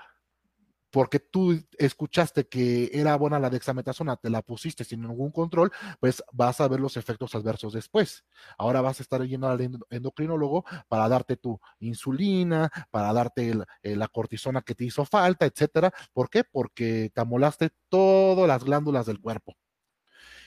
[0.91, 6.23] porque tú escuchaste que era buena la dexametasona, te la pusiste sin ningún control, pues
[6.33, 8.25] vas a ver los efectos adversos después.
[8.59, 14.09] Ahora vas a estar yendo al endocrinólogo para darte tu insulina, para darte eh, la
[14.09, 15.93] cortisona que te hizo falta, etcétera.
[16.13, 16.45] ¿Por qué?
[16.45, 19.57] Porque te amolaste todas las glándulas del cuerpo.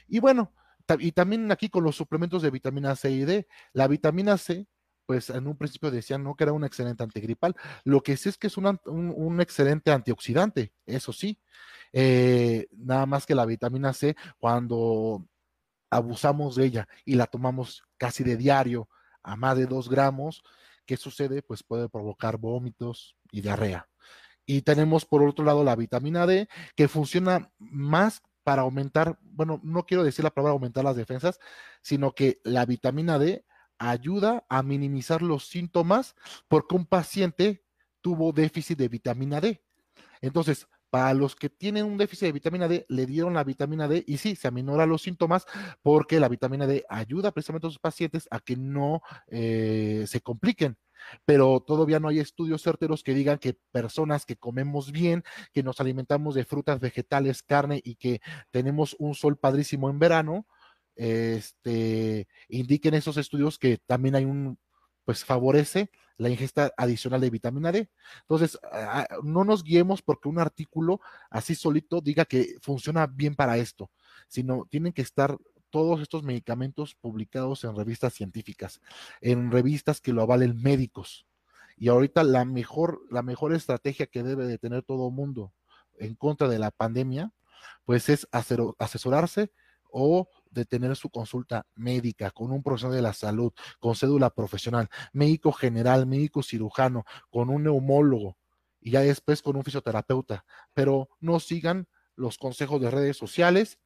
[0.07, 0.53] Y bueno,
[0.99, 4.67] y también aquí con los suplementos de vitamina C y D, la vitamina C
[5.05, 7.55] pues en un principio decían no que era un excelente antigripal.
[7.83, 11.39] Lo que sí es que es un, excelente antioxidante, eso sí.
[11.91, 15.27] Eh, nada más que la vitamina C, cuando
[15.89, 18.89] abusamos de ella y la tomamos casi de diario
[19.21, 20.43] a más de dos gramos,
[20.85, 21.41] ¿qué sucede?
[21.41, 23.87] Pues puede provocar vómitos y diarrea.
[24.45, 29.85] Y tenemos por otro lado la vitamina D, que funciona más para aumentar, bueno, no
[29.85, 31.39] quiero decir la palabra aumentar las defensas,
[31.81, 33.45] sino que la vitamina D
[33.89, 36.15] ayuda a minimizar los síntomas
[36.47, 37.63] porque un paciente
[38.01, 39.63] tuvo déficit de vitamina D.
[40.21, 44.03] Entonces, para los que tienen un déficit de vitamina D, le dieron la vitamina D
[44.05, 45.45] y sí, se aminoran los síntomas
[45.81, 50.77] porque la vitamina D ayuda precisamente a los pacientes a que no eh, se compliquen.
[51.25, 55.79] Pero todavía no hay estudios certeros que digan que personas que comemos bien, que nos
[55.81, 60.45] alimentamos de frutas, vegetales, carne y que tenemos un sol padrísimo en verano,
[60.95, 64.57] este, indiquen esos estudios que también hay un,
[65.05, 67.89] pues favorece la ingesta adicional de vitamina D.
[68.21, 68.57] Entonces,
[69.23, 73.91] no nos guiemos porque un artículo así solito diga que funciona bien para esto,
[74.27, 75.37] sino tienen que estar
[75.69, 78.79] todos estos medicamentos publicados en revistas científicas,
[79.21, 81.25] en revistas que lo avalen médicos.
[81.77, 85.51] Y ahorita la mejor, la mejor estrategia que debe de tener todo mundo
[85.97, 87.33] en contra de la pandemia,
[87.85, 89.51] pues es asesorarse
[89.89, 94.89] o de tener su consulta médica con un profesional de la salud, con cédula profesional,
[95.11, 98.37] médico general, médico cirujano, con un neumólogo
[98.79, 103.79] y ya después con un fisioterapeuta, pero no sigan los consejos de redes sociales,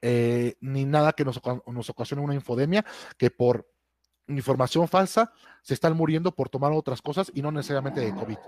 [0.00, 2.84] eh, ni nada que nos, nos ocasione una infodemia,
[3.16, 3.68] que por
[4.28, 8.38] información falsa se están muriendo por tomar otras cosas y no necesariamente de COVID.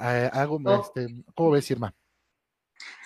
[0.00, 0.80] Eh, algo, oh.
[0.80, 1.94] este, ¿Cómo ves, Irma?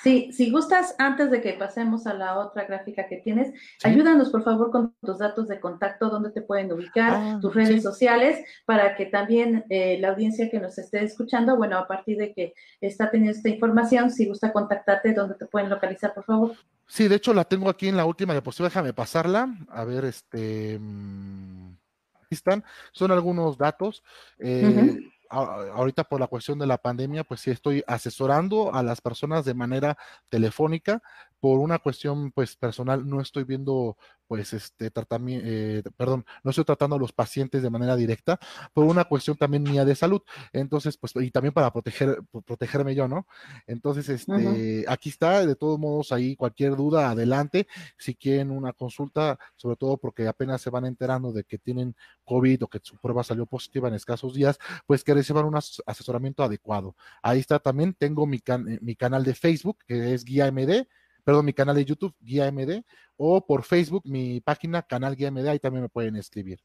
[0.02, 3.52] Sí, si gustas, antes de que pasemos a la otra gráfica que tienes,
[3.82, 7.82] ayúdanos por favor con tus datos de contacto, dónde te pueden ubicar, ah, tus redes
[7.82, 12.32] sociales, para que también eh, la audiencia que nos esté escuchando, bueno, a partir de
[12.32, 16.52] que está teniendo esta información, si gusta contactarte, dónde te pueden localizar, por favor.
[16.86, 19.48] Sí, de hecho la tengo aquí en la última diapositiva, déjame pasarla.
[19.70, 20.78] A ver, este...
[20.78, 21.74] Mm,
[22.14, 24.04] aquí están, son algunos datos.
[24.38, 24.98] Eh,
[25.30, 29.54] ahorita por la cuestión de la pandemia, pues sí estoy asesorando a las personas de
[29.54, 29.96] manera
[30.28, 31.02] telefónica.
[31.46, 36.64] Por una cuestión, pues personal, no estoy viendo pues este tratamiento, eh, perdón, no estoy
[36.64, 38.40] tratando a los pacientes de manera directa
[38.74, 40.22] por una cuestión también mía de salud.
[40.52, 43.28] Entonces, pues, y también para proteger, protegerme yo, ¿no?
[43.68, 47.68] Entonces, este, aquí está, de todos modos, ahí cualquier duda, adelante.
[47.96, 51.94] Si quieren una consulta, sobre todo porque apenas se van enterando de que tienen
[52.24, 56.42] COVID o que su prueba salió positiva en escasos días, pues que reciban un asesoramiento
[56.42, 56.96] adecuado.
[57.22, 60.88] Ahí está también, tengo mi, eh, mi canal de Facebook, que es Guía MD
[61.26, 62.84] perdón, mi canal de YouTube, Guía MD,
[63.16, 66.60] o por Facebook, mi página, Canal Guía MD, ahí también me pueden escribir.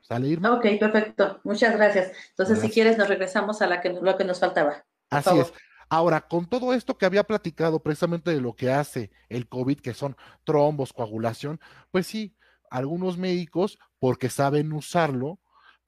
[0.00, 0.54] ¿Sale, Irma?
[0.54, 1.40] Ok, perfecto.
[1.42, 2.12] Muchas gracias.
[2.28, 4.84] Entonces, si quieres, nos regresamos a la que, lo que nos faltaba.
[5.10, 5.52] Así es.
[5.88, 9.92] Ahora, con todo esto que había platicado precisamente de lo que hace el COVID, que
[9.92, 11.58] son trombos, coagulación,
[11.90, 12.36] pues sí,
[12.70, 15.40] algunos médicos, porque saben usarlo,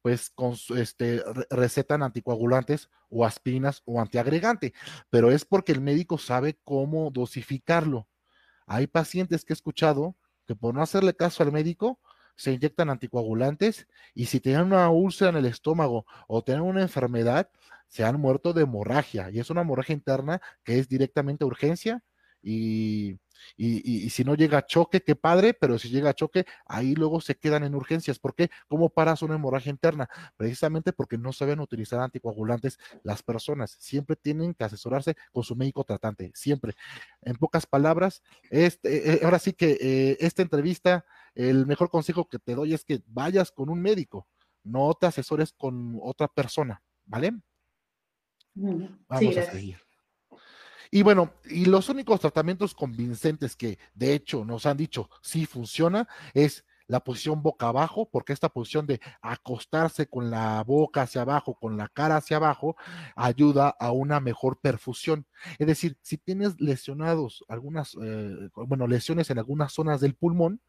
[0.03, 4.75] pues con, este, recetan anticoagulantes o aspirinas o antiagregante,
[5.11, 8.09] pero es porque el médico sabe cómo dosificarlo.
[8.67, 12.01] Hay pacientes que he escuchado que por no hacerle caso al médico
[12.37, 17.51] se inyectan anticoagulantes y si tienen una úlcera en el estómago o tienen una enfermedad,
[17.89, 22.03] se han muerto de hemorragia y es una hemorragia interna que es directamente urgencia
[22.43, 23.19] y
[23.57, 27.21] y, si no llega a choque, qué padre, pero si llega a choque, ahí luego
[27.21, 28.19] se quedan en urgencias.
[28.19, 28.51] ¿Por qué?
[28.69, 30.09] ¿Cómo paras una hemorragia interna?
[30.37, 33.77] Precisamente porque no saben utilizar anticoagulantes las personas.
[33.81, 36.75] Siempre tienen que asesorarse con su médico tratante, siempre.
[37.23, 41.05] En pocas palabras, este, eh, ahora sí que eh, esta entrevista,
[41.35, 44.29] el mejor consejo que te doy es que vayas con un médico,
[44.65, 47.33] no te asesores con otra persona, ¿vale?
[48.55, 49.92] Vamos a seguir.
[50.95, 56.07] Y bueno, y los únicos tratamientos convincentes que de hecho nos han dicho sí funciona
[56.35, 61.55] es la posición boca abajo, porque esta posición de acostarse con la boca hacia abajo,
[61.55, 62.77] con la cara hacia abajo,
[63.17, 65.27] ayuda a una mejor perfusión.
[65.59, 70.61] Es decir, si tienes lesionados algunas, eh, bueno, lesiones en algunas zonas del pulmón,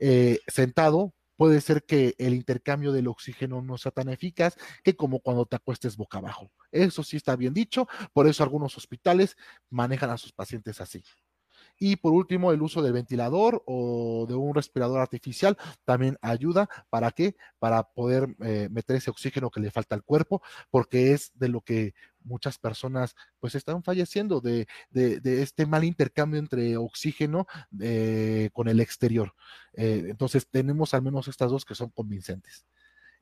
[0.00, 5.20] eh, sentado, puede ser que el intercambio del oxígeno no sea tan eficaz que como
[5.20, 6.52] cuando te acuestes boca abajo.
[6.70, 9.38] Eso sí está bien dicho, por eso algunos hospitales
[9.70, 11.02] manejan a sus pacientes así.
[11.82, 16.68] Y por último, el uso del ventilador o de un respirador artificial también ayuda.
[16.90, 17.36] ¿Para qué?
[17.58, 21.62] Para poder eh, meter ese oxígeno que le falta al cuerpo, porque es de lo
[21.62, 27.46] que muchas personas pues están falleciendo de, este mal intercambio entre oxígeno
[27.80, 29.32] eh, con el exterior.
[29.72, 32.66] Eh, entonces tenemos al menos estas dos que son convincentes.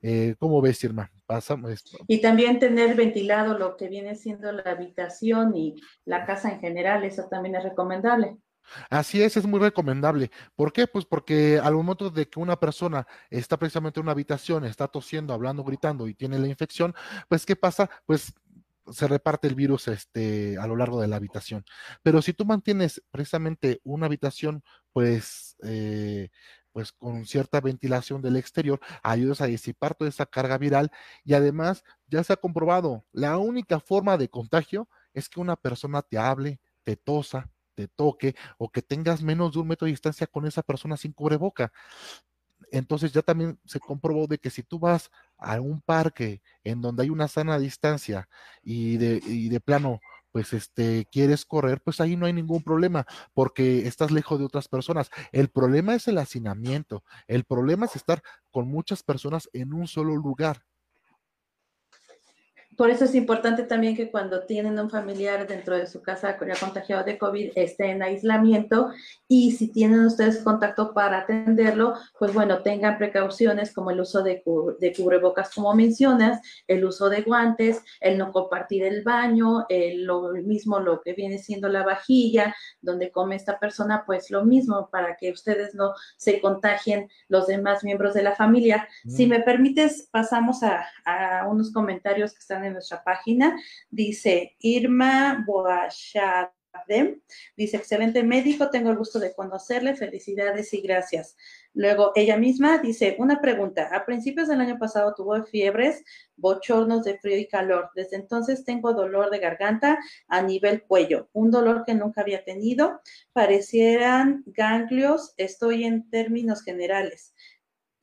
[0.01, 1.11] Eh, ¿Cómo ves, Irma?
[1.25, 6.59] Pasamos Y también tener ventilado lo que viene siendo la habitación y la casa en
[6.59, 8.37] general, eso también es recomendable.
[8.89, 10.31] Así es, es muy recomendable.
[10.55, 10.87] ¿Por qué?
[10.87, 15.33] Pues porque al momento de que una persona está precisamente en una habitación, está tosiendo,
[15.33, 16.93] hablando, gritando y tiene la infección,
[17.27, 17.89] pues ¿qué pasa?
[18.05, 18.33] Pues
[18.91, 21.63] se reparte el virus este, a lo largo de la habitación.
[22.03, 26.29] Pero si tú mantienes precisamente una habitación, pues, eh,
[26.71, 30.91] pues con cierta ventilación del exterior, ayudas a disipar toda esa carga viral
[31.23, 36.01] y además ya se ha comprobado, la única forma de contagio es que una persona
[36.01, 37.49] te hable, te tosa,
[37.79, 41.13] te toque o que tengas menos de un metro de distancia con esa persona sin
[41.13, 41.71] cubreboca
[42.71, 47.03] entonces ya también se comprobó de que si tú vas a un parque en donde
[47.03, 48.29] hay una sana distancia
[48.61, 49.99] y de, y de plano
[50.31, 54.67] pues este quieres correr, pues ahí no hay ningún problema porque estás lejos de otras
[54.67, 55.09] personas.
[55.31, 58.21] El problema es el hacinamiento, el problema es estar
[58.51, 60.65] con muchas personas en un solo lugar.
[62.79, 66.55] Por eso es importante también que cuando tienen un familiar dentro de su casa ya
[66.57, 68.91] contagiado de COVID esté en aislamiento
[69.27, 74.41] y si tienen ustedes contacto para atenderlo, pues bueno, tengan precauciones como el uso de,
[74.79, 80.31] de cubrebocas como mencionas, el uso de guantes, el no compartir el baño, el, lo
[80.31, 85.17] mismo lo que viene siendo la vajilla donde come esta persona, pues lo mismo para
[85.17, 88.87] que ustedes no se contagien los demás miembros de la familia.
[89.05, 89.29] Si mm.
[89.29, 93.59] me permites, pasamos a, a unos comentarios que están en nuestra página.
[93.89, 97.21] Dice Irma Boachadem.
[97.57, 101.35] Dice, excelente médico, tengo el gusto de conocerle, felicidades y gracias.
[101.73, 106.03] Luego, ella misma dice, una pregunta, a principios del año pasado tuvo fiebres,
[106.35, 107.89] bochornos de frío y calor.
[107.95, 113.01] Desde entonces tengo dolor de garganta a nivel cuello, un dolor que nunca había tenido.
[113.33, 117.33] Parecieran ganglios, estoy en términos generales.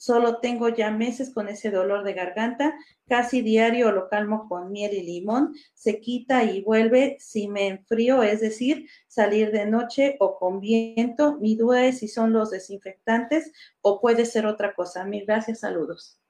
[0.06, 2.78] Solo tengo ya meses con ese dolor de garganta,
[3.08, 8.22] casi diario lo calmo con miel y limón, se quita y vuelve si me enfrío,
[8.22, 11.38] es decir, salir de noche o con viento.
[11.40, 13.50] Mi duda es si son los desinfectantes
[13.80, 15.04] o puede ser otra cosa.
[15.04, 16.20] Mil gracias, saludos.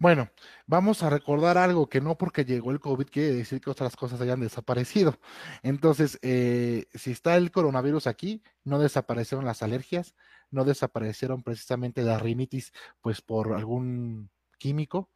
[0.00, 0.30] Bueno,
[0.66, 4.18] vamos a recordar algo que no porque llegó el COVID quiere decir que otras cosas
[4.22, 5.18] hayan desaparecido.
[5.62, 10.14] Entonces, eh, si está el coronavirus aquí, no desaparecieron las alergias,
[10.50, 12.72] no desaparecieron precisamente la rinitis,
[13.02, 15.10] pues por algún químico.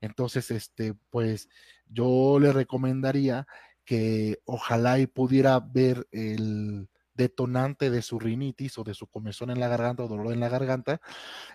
[0.00, 1.50] Entonces, este, pues
[1.86, 3.46] yo le recomendaría
[3.84, 6.88] que ojalá y pudiera ver el
[7.20, 10.48] detonante de su rinitis o de su comezón en la garganta o dolor en la
[10.48, 11.00] garganta,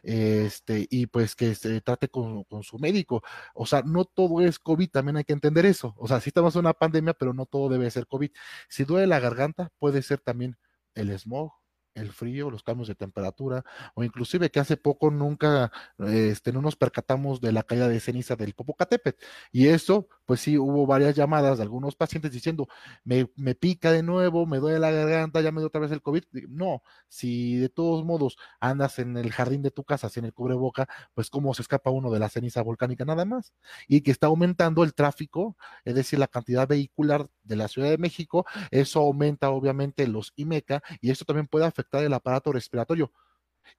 [0.03, 3.24] este, y pues que se trate con, con, su médico.
[3.55, 5.95] O sea, no todo es COVID, también hay que entender eso.
[5.97, 8.32] O sea, sí estamos en una pandemia, pero no todo debe ser COVID.
[8.70, 10.57] Si duele la garganta, puede ser también
[10.93, 11.51] el smog,
[11.95, 13.63] el frío, los cambios de temperatura,
[13.95, 18.36] o inclusive que hace poco nunca este, no nos percatamos de la caída de ceniza
[18.36, 19.24] del Popocatépetl.
[19.51, 22.67] Y eso, pues sí, hubo varias llamadas de algunos pacientes diciendo,
[23.03, 26.01] me, me pica de nuevo, me duele la garganta, ya me dio otra vez el
[26.01, 26.23] COVID.
[26.49, 30.88] No, si de todos modos andas en el jardín de tu casa sin el cubreboca,
[31.13, 33.53] pues cómo se escapa uno de la ceniza volcánica nada más.
[33.88, 37.97] Y que está aumentando el tráfico, es decir, la cantidad vehicular de la Ciudad de
[37.97, 43.11] México, eso aumenta obviamente los IMECA y esto también puede afectar el aparato respiratorio.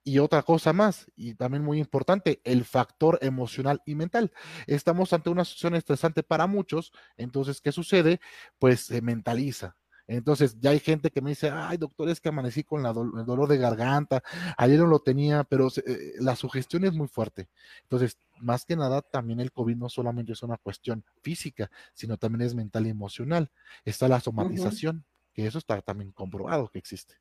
[0.05, 4.33] Y otra cosa más, y también muy importante, el factor emocional y mental.
[4.67, 8.21] Estamos ante una situación estresante para muchos, entonces, ¿qué sucede?
[8.59, 9.77] Pues se mentaliza.
[10.09, 13.49] Entonces, ya hay gente que me dice, ay, doctor, es que amanecí con el dolor
[13.49, 14.23] de garganta,
[14.57, 17.49] ayer no lo tenía, pero eh, la sugestión es muy fuerte.
[17.83, 22.43] Entonces, más que nada, también el COVID no solamente es una cuestión física, sino también
[22.43, 23.51] es mental y emocional.
[23.85, 27.17] Está la somatización, que eso está también comprobado que existe.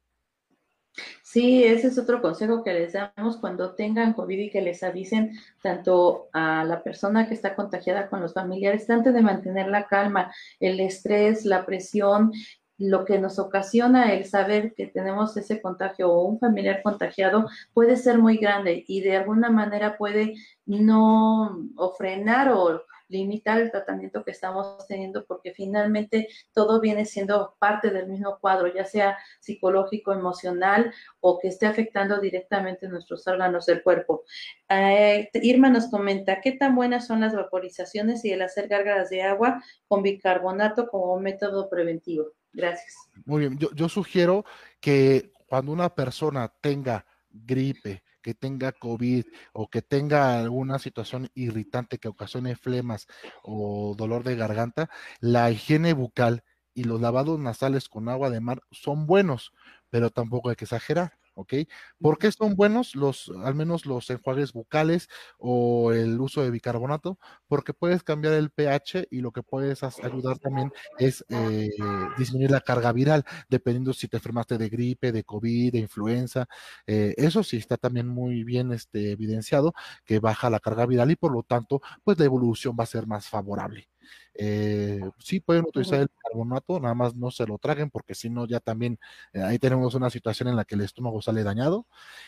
[1.23, 5.37] Sí, ese es otro consejo que les damos cuando tengan COVID y que les avisen
[5.61, 10.33] tanto a la persona que está contagiada con los familiares, antes de mantener la calma,
[10.59, 12.31] el estrés, la presión,
[12.77, 17.95] lo que nos ocasiona el saber que tenemos ese contagio o un familiar contagiado puede
[17.95, 20.35] ser muy grande y de alguna manera puede
[20.65, 27.55] no o frenar o limitar el tratamiento que estamos teniendo porque finalmente todo viene siendo
[27.59, 33.65] parte del mismo cuadro, ya sea psicológico, emocional o que esté afectando directamente nuestros órganos
[33.65, 34.23] del cuerpo.
[34.69, 39.21] Eh, Irma nos comenta, ¿qué tan buenas son las vaporizaciones y el hacer gárgaras de
[39.21, 42.31] agua con bicarbonato como método preventivo?
[42.53, 42.95] Gracias.
[43.25, 44.45] Muy bien, yo, yo sugiero
[44.79, 49.23] que cuando una persona tenga gripe, que tenga COVID
[49.53, 53.05] o que tenga alguna situación irritante que ocasione flemas
[53.43, 58.61] o dolor de garganta, la higiene bucal y los lavados nasales con agua de mar
[58.71, 59.53] son buenos,
[59.91, 61.13] pero tampoco hay que exagerar.
[61.35, 61.53] ¿Ok?
[61.99, 67.19] ¿Por qué son buenos los, al menos los enjuagues bucales o el uso de bicarbonato?
[67.47, 71.69] Porque puedes cambiar el pH y lo que puedes ayudar también es eh,
[72.17, 76.47] disminuir la carga viral, dependiendo si te enfermaste de gripe, de COVID, de influenza.
[76.87, 79.73] Eh, eso sí está también muy bien este, evidenciado
[80.05, 83.07] que baja la carga viral y por lo tanto, pues la evolución va a ser
[83.07, 83.89] más favorable.
[84.33, 88.45] Eh, sí pueden utilizar el carbonato, nada más no se lo traguen porque si no
[88.45, 88.99] ya también
[89.33, 91.85] eh, ahí tenemos una situación en la que el estómago sale dañado.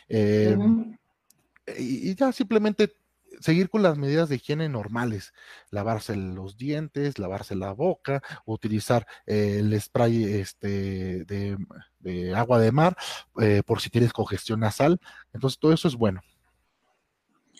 [0.08, 0.58] Eh,
[1.78, 2.96] y, ya simplemente
[3.42, 5.34] seguir con las medidas de higiene normales,
[5.70, 11.58] lavarse los dientes, lavarse la boca, utilizar el spray este, de,
[12.00, 12.98] de, agua de mar
[13.66, 15.00] por si tienes congestión nasal.
[15.34, 16.22] Entonces todo eso es bueno.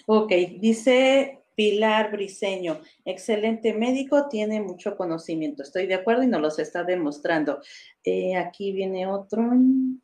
[0.06, 5.64] Ok, dice Pilar Briseño, excelente médico, tiene mucho conocimiento.
[5.64, 7.62] Estoy de acuerdo y nos los está demostrando.
[8.04, 9.44] Eh, aquí viene otro,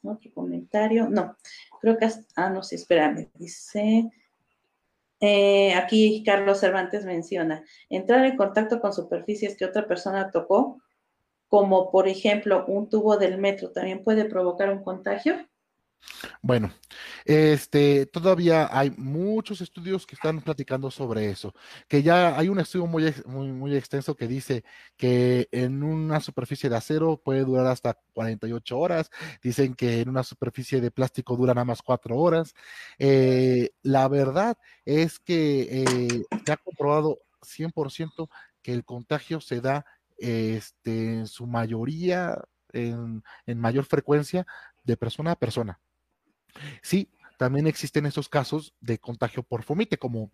[0.03, 1.09] otro comentario.
[1.09, 1.37] No,
[1.79, 3.29] creo que, ah, no, sí, espérame.
[3.35, 4.09] Dice,
[5.19, 10.81] Eh, aquí Carlos Cervantes menciona, entrar en contacto con superficies que otra persona tocó,
[11.47, 15.35] como por ejemplo un tubo del metro, también puede provocar un contagio.
[16.41, 16.71] Bueno,
[17.25, 21.53] este, todavía hay muchos estudios que están platicando sobre eso,
[21.87, 24.63] que ya hay un estudio muy, muy, extenso que dice
[24.97, 29.09] que en una superficie de acero puede durar hasta 48 horas,
[29.41, 32.53] dicen que en una superficie de plástico dura nada más 4 horas.
[32.99, 38.29] Eh, la verdad es que eh, se ha comprobado 100%
[38.61, 39.85] que el contagio se da
[40.17, 42.41] este, en su mayoría,
[42.71, 44.45] en, en mayor frecuencia,
[44.83, 45.79] de persona a persona.
[46.81, 50.31] Sí, también existen estos casos de contagio por fomite, como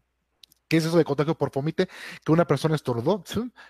[0.70, 1.90] ¿Qué es eso de contagio por fomite?
[2.24, 3.24] Que una persona estornudó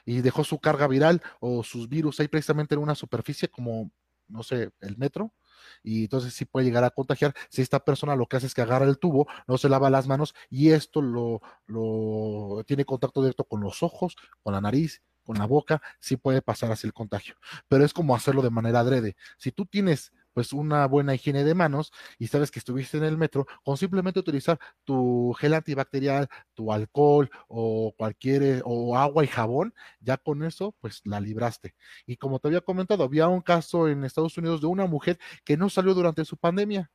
[0.05, 3.89] y dejó su carga viral o sus virus ahí precisamente en una superficie como,
[4.27, 5.33] no sé, el metro.
[5.81, 8.61] Y entonces sí puede llegar a contagiar si esta persona lo que hace es que
[8.61, 13.45] agarra el tubo, no se lava las manos y esto lo, lo tiene contacto directo
[13.45, 17.35] con los ojos, con la nariz, con la boca, sí puede pasar así el contagio.
[17.69, 19.15] Pero es como hacerlo de manera adrede.
[19.37, 23.17] Si tú tienes pues una buena higiene de manos y sabes que estuviste en el
[23.17, 29.27] metro, con simplemente utilizar tu gel antibacterial, tu alcohol o cualquier eh, o agua y
[29.27, 31.75] jabón, ya con eso pues la libraste.
[32.05, 35.57] Y como te había comentado, había un caso en Estados Unidos de una mujer que
[35.57, 36.91] no salió durante su pandemia.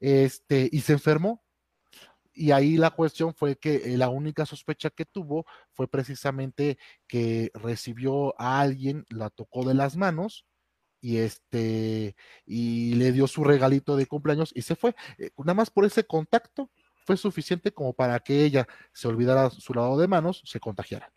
[0.00, 1.42] Este, y se enfermó,
[2.38, 6.78] y ahí la cuestión fue que eh, la única sospecha que tuvo fue precisamente
[7.08, 10.46] que recibió a alguien, la tocó de las manos
[11.00, 14.94] y este y le dio su regalito de cumpleaños y se fue.
[15.18, 16.70] Eh, nada más por ese contacto
[17.06, 21.10] fue suficiente como para que ella se olvidara su lado de manos, se contagiara.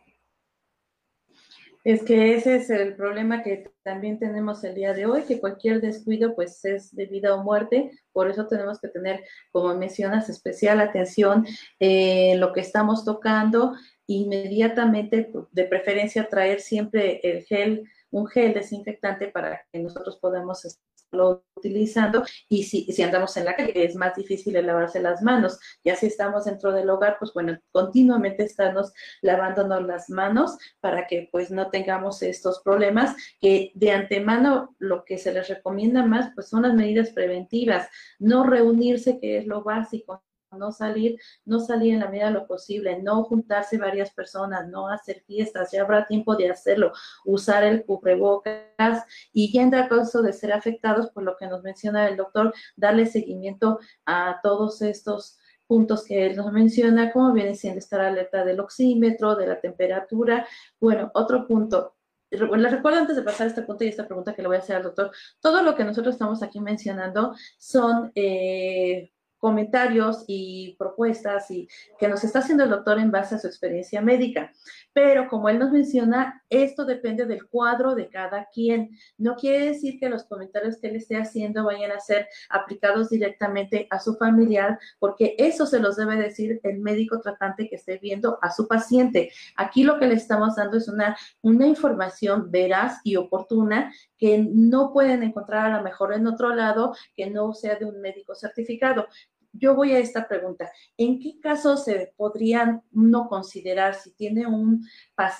[1.83, 5.81] Es que ese es el problema que también tenemos el día de hoy, que cualquier
[5.81, 10.79] descuido pues es de vida o muerte, por eso tenemos que tener, como mencionas, especial
[10.79, 11.45] atención
[11.79, 13.73] en lo que estamos tocando,
[14.05, 21.43] inmediatamente, de preferencia traer siempre el gel un gel desinfectante para que nosotros podamos estarlo
[21.55, 25.59] utilizando y si, si andamos en la calle es más difícil lavarse las manos.
[25.83, 31.29] Ya si estamos dentro del hogar, pues bueno, continuamente estamos lavándonos las manos para que
[31.31, 36.49] pues no tengamos estos problemas que de antemano lo que se les recomienda más pues
[36.49, 37.87] son las medidas preventivas,
[38.19, 40.23] no reunirse que es lo básico,
[40.57, 44.89] no salir, no salir en la medida de lo posible, no juntarse varias personas, no
[44.89, 46.91] hacer fiestas, ya habrá tiempo de hacerlo,
[47.25, 52.07] usar el cubrebocas y ya en caso de ser afectados, por lo que nos menciona
[52.07, 55.37] el doctor, darle seguimiento a todos estos
[55.67, 60.45] puntos que él nos menciona, como viene siendo estar alerta del oxímetro, de la temperatura.
[60.79, 61.95] Bueno, otro punto,
[62.29, 64.75] les recuerdo antes de pasar este punto y esta pregunta que le voy a hacer
[64.75, 69.11] al doctor, todo lo que nosotros estamos aquí mencionando son eh,
[69.41, 71.67] comentarios y propuestas y
[71.99, 74.53] que nos está haciendo el doctor en base a su experiencia médica.
[74.93, 78.91] Pero como él nos menciona, esto depende del cuadro de cada quien.
[79.17, 83.87] No quiere decir que los comentarios que él esté haciendo vayan a ser aplicados directamente
[83.89, 88.37] a su familiar, porque eso se los debe decir el médico tratante que esté viendo
[88.43, 89.31] a su paciente.
[89.55, 94.93] Aquí lo que le estamos dando es una, una información veraz y oportuna que no
[94.93, 99.07] pueden encontrar a lo mejor en otro lado que no sea de un médico certificado
[99.53, 100.71] yo voy a esta pregunta.
[100.97, 104.85] ¿En qué caso se podrían no considerar si tiene un,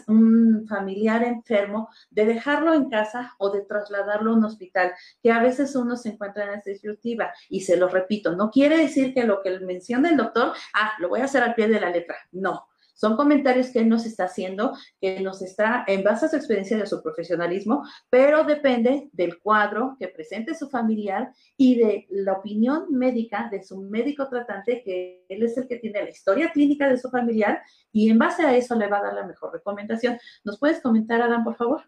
[0.08, 4.92] un, familiar enfermo de dejarlo en casa o de trasladarlo a un hospital?
[5.22, 8.78] Que a veces uno se encuentra en esta disyuntiva y se lo repito, no quiere
[8.78, 11.80] decir que lo que menciona el doctor, ah, lo voy a hacer al pie de
[11.80, 12.16] la letra.
[12.32, 12.68] No,
[13.02, 16.78] son comentarios que él nos está haciendo, que nos está en base a su experiencia
[16.78, 22.86] de su profesionalismo, pero depende del cuadro que presente su familiar y de la opinión
[22.92, 27.00] médica de su médico tratante, que él es el que tiene la historia clínica de
[27.00, 30.20] su familiar y en base a eso le va a dar la mejor recomendación.
[30.44, 31.82] ¿Nos puedes comentar, Adam, por favor?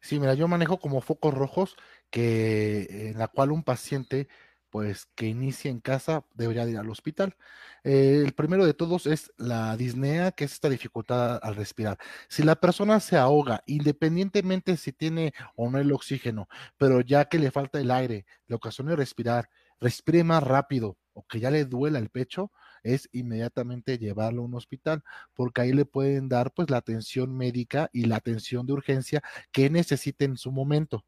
[0.00, 1.76] Sí, mira, yo manejo como focos rojos
[2.08, 4.26] que en la cual un paciente
[4.70, 7.36] pues que inicia en casa debería ir al hospital.
[7.84, 11.98] Eh, el primero de todos es la disnea, que es esta dificultad al respirar.
[12.28, 16.48] Si la persona se ahoga, independientemente si tiene o no el oxígeno,
[16.78, 19.50] pero ya que le falta el aire, le ocasiona respirar,
[19.80, 22.52] respire más rápido o que ya le duela el pecho,
[22.82, 25.02] es inmediatamente llevarlo a un hospital,
[25.34, 29.70] porque ahí le pueden dar pues la atención médica y la atención de urgencia que
[29.70, 31.04] necesite en su momento.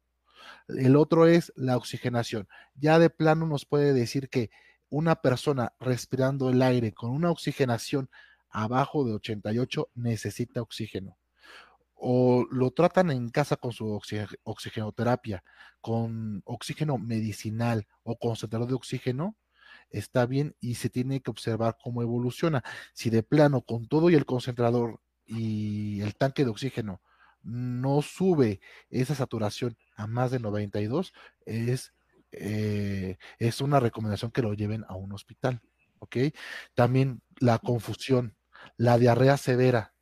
[0.67, 2.47] El otro es la oxigenación.
[2.75, 4.49] Ya de plano nos puede decir que
[4.89, 8.09] una persona respirando el aire con una oxigenación
[8.49, 11.17] abajo de 88 necesita oxígeno.
[11.95, 13.99] O lo tratan en casa con su
[14.43, 15.43] oxigenoterapia,
[15.81, 19.35] con oxígeno medicinal o concentrador de oxígeno,
[19.89, 22.63] está bien y se tiene que observar cómo evoluciona.
[22.93, 27.01] Si de plano, con todo y el concentrador y el tanque de oxígeno,
[27.43, 31.13] no sube esa saturación a más de 92,
[31.45, 31.93] es,
[32.31, 35.61] eh, es una recomendación que lo lleven a un hospital.
[35.99, 36.17] ¿Ok?
[36.73, 38.35] También la confusión,
[38.75, 39.93] la diarrea severa,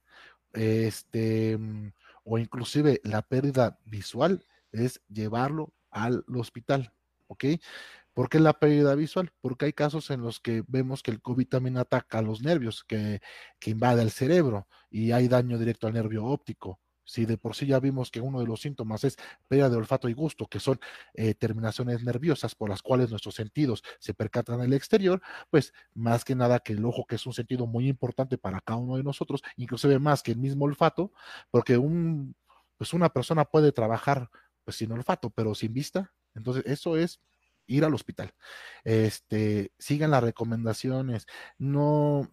[0.53, 1.59] este,
[2.23, 6.93] o inclusive la pérdida visual, es llevarlo al hospital.
[7.27, 7.45] ¿Ok?
[8.13, 9.31] ¿Por qué la pérdida visual?
[9.39, 12.83] Porque hay casos en los que vemos que el COVID también ataca a los nervios,
[12.83, 13.21] que,
[13.59, 16.79] que invade el cerebro y hay daño directo al nervio óptico.
[17.03, 20.09] Si de por sí ya vimos que uno de los síntomas es pérdida de olfato
[20.09, 20.79] y gusto, que son
[21.13, 26.23] eh, terminaciones nerviosas por las cuales nuestros sentidos se percatan en el exterior, pues más
[26.23, 29.03] que nada que el ojo, que es un sentido muy importante para cada uno de
[29.03, 31.11] nosotros, inclusive más que el mismo olfato,
[31.49, 32.35] porque un,
[32.77, 34.29] pues una persona puede trabajar
[34.63, 36.13] pues sin olfato, pero sin vista.
[36.33, 37.19] Entonces, eso es
[37.67, 38.33] ir al hospital.
[38.83, 41.25] Este, sigan las recomendaciones,
[41.57, 42.29] no,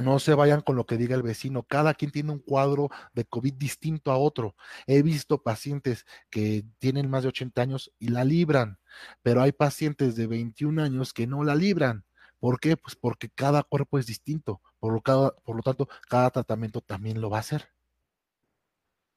[0.00, 1.62] no se vayan con lo que diga el vecino.
[1.62, 4.54] Cada quien tiene un cuadro de COVID distinto a otro.
[4.86, 8.78] He visto pacientes que tienen más de 80 años y la libran,
[9.22, 12.04] pero hay pacientes de 21 años que no la libran.
[12.38, 12.76] ¿Por qué?
[12.76, 14.62] Pues porque cada cuerpo es distinto.
[14.78, 15.02] Por lo,
[15.44, 17.68] por lo tanto, cada tratamiento también lo va a hacer.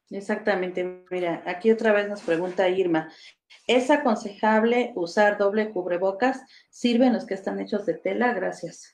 [0.09, 1.05] Exactamente.
[1.09, 3.11] Mira, aquí otra vez nos pregunta Irma,
[3.65, 6.41] ¿es aconsejable usar doble cubrebocas?
[6.69, 8.34] ¿Sirven los que están hechos de tela?
[8.34, 8.93] Gracias.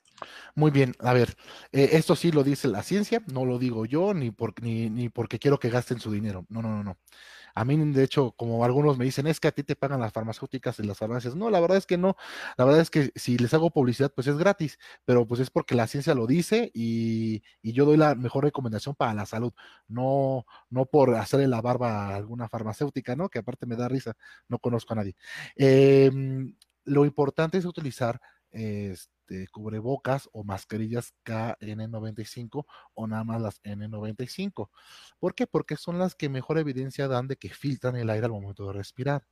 [0.55, 1.35] Muy bien, a ver,
[1.71, 5.09] eh, esto sí lo dice la ciencia, no lo digo yo, ni, por, ni, ni
[5.09, 6.45] porque quiero que gasten su dinero.
[6.49, 6.97] No, no, no, no.
[7.55, 10.13] A mí, de hecho, como algunos me dicen, es que a ti te pagan las
[10.13, 11.35] farmacéuticas y las farmacias.
[11.35, 12.15] No, la verdad es que no.
[12.57, 15.75] La verdad es que si les hago publicidad, pues es gratis, pero pues es porque
[15.75, 19.53] la ciencia lo dice y, y yo doy la mejor recomendación para la salud.
[19.87, 23.29] No, no por hacerle la barba a alguna farmacéutica, ¿no?
[23.29, 24.13] Que aparte me da risa,
[24.49, 25.15] no conozco a nadie.
[25.55, 26.55] Em,
[26.85, 28.21] lo importante es utilizar
[28.51, 34.69] este, cubrebocas o mascarillas KN95 o nada más las N95.
[35.19, 35.47] ¿Por qué?
[35.47, 38.73] Porque son las que mejor evidencia dan de que filtran el aire al momento de
[38.73, 39.25] respirar.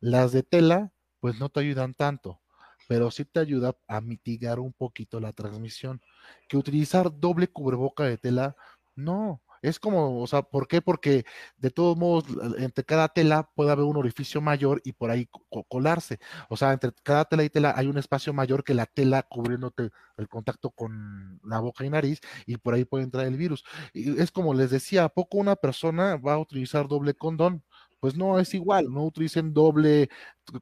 [0.00, 2.40] Las de tela, pues no te ayudan tanto,
[2.88, 6.00] pero sí te ayuda a mitigar un poquito la transmisión.
[6.48, 8.56] Que utilizar doble cubreboca de tela,
[8.96, 10.82] no, es como, o sea, ¿por qué?
[10.82, 11.24] Porque
[11.56, 12.24] de todos modos,
[12.58, 15.28] entre cada tela puede haber un orificio mayor y por ahí
[15.68, 16.18] colarse.
[16.48, 19.90] O sea, entre cada tela y tela hay un espacio mayor que la tela cubriéndote
[20.16, 23.64] el contacto con la boca y nariz y por ahí puede entrar el virus.
[23.94, 27.62] Es como les decía, ¿a poco una persona va a utilizar doble condón?
[28.00, 30.08] Pues no es igual, no utilicen doble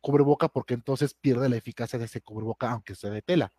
[0.01, 3.53] cubreboca porque entonces pierde la eficacia de ese cubreboca, aunque sea de tela.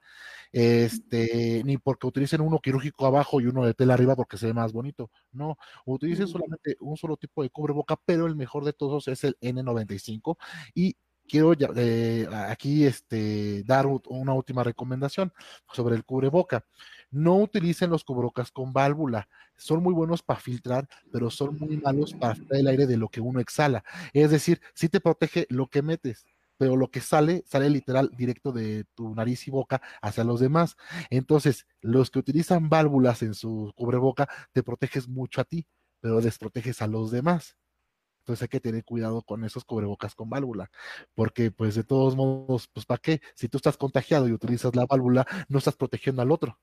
[0.51, 4.53] Este, ni porque utilicen uno quirúrgico abajo y uno de tela arriba porque se ve
[4.53, 5.11] más bonito.
[5.31, 9.37] No, utilicen solamente un solo tipo de cubreboca, pero el mejor de todos es el
[9.41, 10.37] N95
[10.73, 10.95] y
[11.29, 15.31] quiero eh, aquí este, dar una última recomendación
[15.71, 16.65] sobre el cubreboca.
[17.11, 19.27] No utilicen los cubrebocas con válvula.
[19.57, 23.09] Son muy buenos para filtrar, pero son muy malos para filtrar el aire de lo
[23.09, 23.83] que uno exhala.
[24.13, 26.25] Es decir, sí te protege lo que metes,
[26.57, 30.75] pero lo que sale, sale literal directo de tu nariz y boca hacia los demás.
[31.09, 35.67] Entonces, los que utilizan válvulas en su cubreboca, te proteges mucho a ti,
[36.01, 37.57] pero desproteges a los demás.
[38.19, 40.69] Entonces hay que tener cuidado con esos cubrebocas con válvula,
[41.15, 43.21] porque pues de todos modos, pues ¿para qué?
[43.33, 46.59] Si tú estás contagiado y utilizas la válvula, no estás protegiendo al otro.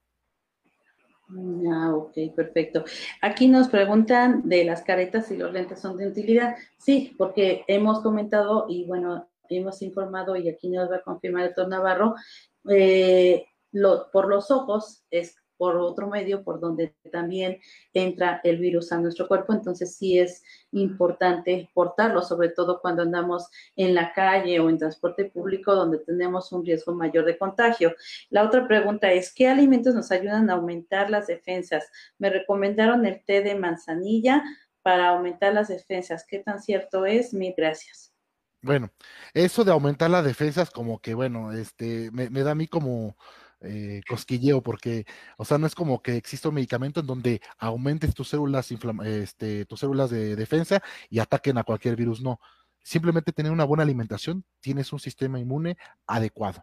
[1.29, 2.85] Ah, ok, perfecto.
[3.21, 6.57] Aquí nos preguntan de las caretas y los lentes son de utilidad.
[6.79, 11.49] Sí, porque hemos comentado y bueno, hemos informado y aquí nos va a confirmar el
[11.49, 12.15] doctor Navarro,
[12.69, 13.47] eh,
[14.13, 17.59] por los ojos es por otro medio por donde también
[17.93, 19.53] entra el virus a nuestro cuerpo.
[19.53, 20.43] Entonces sí es
[20.73, 26.53] importante portarlo, sobre todo cuando andamos en la calle o en transporte público donde tenemos
[26.53, 27.95] un riesgo mayor de contagio.
[28.31, 31.85] La otra pregunta es, ¿qué alimentos nos ayudan a aumentar las defensas?
[32.19, 34.43] Me recomendaron el té de manzanilla
[34.83, 36.25] para aumentar las defensas.
[36.29, 37.35] ¿Qué tan cierto es?
[37.35, 38.13] Mil gracias.
[38.63, 38.91] Bueno,
[39.33, 43.17] eso de aumentar las defensas como que, bueno, este, me, me da a mí como
[43.61, 45.07] eh, cosquilleo, porque,
[45.39, 48.71] o sea, no es como que exista un medicamento en donde aumentes tus células,
[49.05, 52.41] este, tus células de defensa y ataquen a cualquier virus, no.
[52.87, 55.77] Simplemente tener una buena alimentación, tienes un sistema inmune
[56.07, 56.63] adecuado.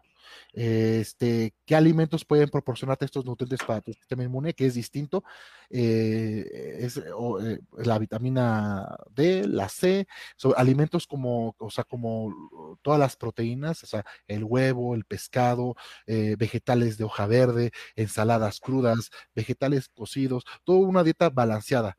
[0.54, 4.54] Este, ¿Qué alimentos pueden proporcionarte estos nutrientes para tu sistema inmune?
[4.54, 5.22] Que es distinto.
[5.68, 10.06] Eh, es eh, la vitamina D, la C,
[10.56, 12.34] alimentos como, o sea, como
[12.80, 18.60] todas las proteínas, o sea, el huevo, el pescado, eh, vegetales de hoja verde, ensaladas
[18.60, 21.98] crudas, vegetales cocidos, toda una dieta balanceada.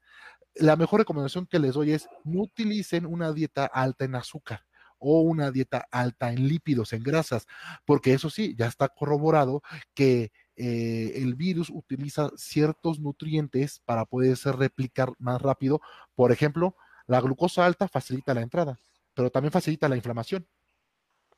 [0.56, 4.66] La mejor recomendación que les doy es no utilicen una dieta alta en azúcar
[4.98, 7.48] o una dieta alta en lípidos, en grasas,
[7.86, 9.62] porque eso sí, ya está corroborado
[9.94, 15.82] que eh, el virus utiliza ciertos nutrientes para poderse replicar más rápido.
[16.16, 16.76] Por ejemplo,
[17.08, 18.80] la glucosa alta facilita la entrada,
[19.14, 20.48] pero también facilita la inflamación.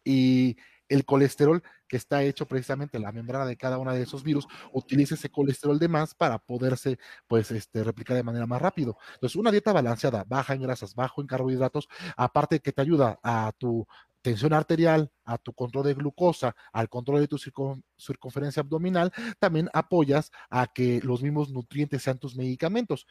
[0.04, 0.58] Y
[0.90, 5.16] el colesterol que está hecho precisamente la membrana de cada uno de esos virus utiliza
[5.16, 8.98] ese colesterol de más para poderse pues este replicar de manera más rápido.
[9.14, 13.52] Entonces, una dieta balanceada, baja en grasas, bajo en carbohidratos, aparte que te ayuda a
[13.58, 13.88] tu
[14.22, 20.32] tensión arterial, a tu control de glucosa, al control de tu circunferencia abdominal, también apoyas
[20.50, 23.08] a que los mismos nutrientes sean tus medicamentos.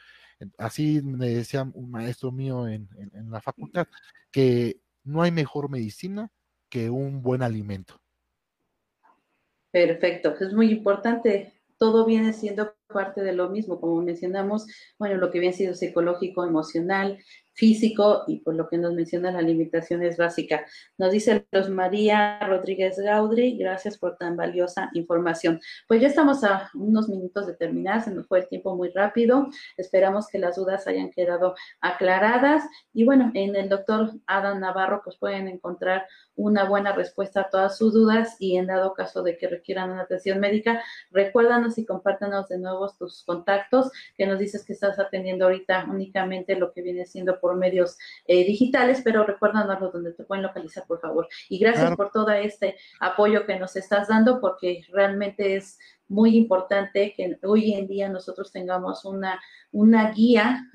[0.59, 3.87] Así me decía un maestro mío en, en la facultad,
[4.31, 6.31] que no hay mejor medicina
[6.71, 8.01] que un buen alimento.
[9.71, 11.53] Perfecto, es muy importante.
[11.79, 14.67] Todo viene siendo parte de lo mismo, como mencionamos,
[14.99, 17.19] bueno, lo que viene siendo psicológico, emocional,
[17.57, 20.65] físico y por lo que nos menciona la limitación es básica.
[20.99, 25.61] Nos dice Los María Rodríguez Gaudri, gracias por tan valiosa información.
[25.89, 29.49] Pues ya estamos a unos minutos de terminar, se nos fue el tiempo muy rápido.
[29.77, 32.63] Esperamos que las dudas hayan quedado aclaradas
[32.93, 36.07] y bueno, en el doctor Adam Navarro pues pueden encontrar
[36.37, 40.03] una buena respuesta a todas sus dudas y en dado caso de que requieran una
[40.03, 45.47] atención médica, recuérdanos y compártanos de nuevo tus contactos, que nos dices que estás atendiendo
[45.47, 50.43] ahorita únicamente lo que viene siendo por medios eh, digitales, pero recuérdanos donde te pueden
[50.43, 51.29] localizar, por favor.
[51.49, 55.79] Y gracias por todo este apoyo que nos estás dando, porque realmente es
[56.09, 59.41] muy importante que hoy en día nosotros tengamos una,
[59.73, 60.71] una guía,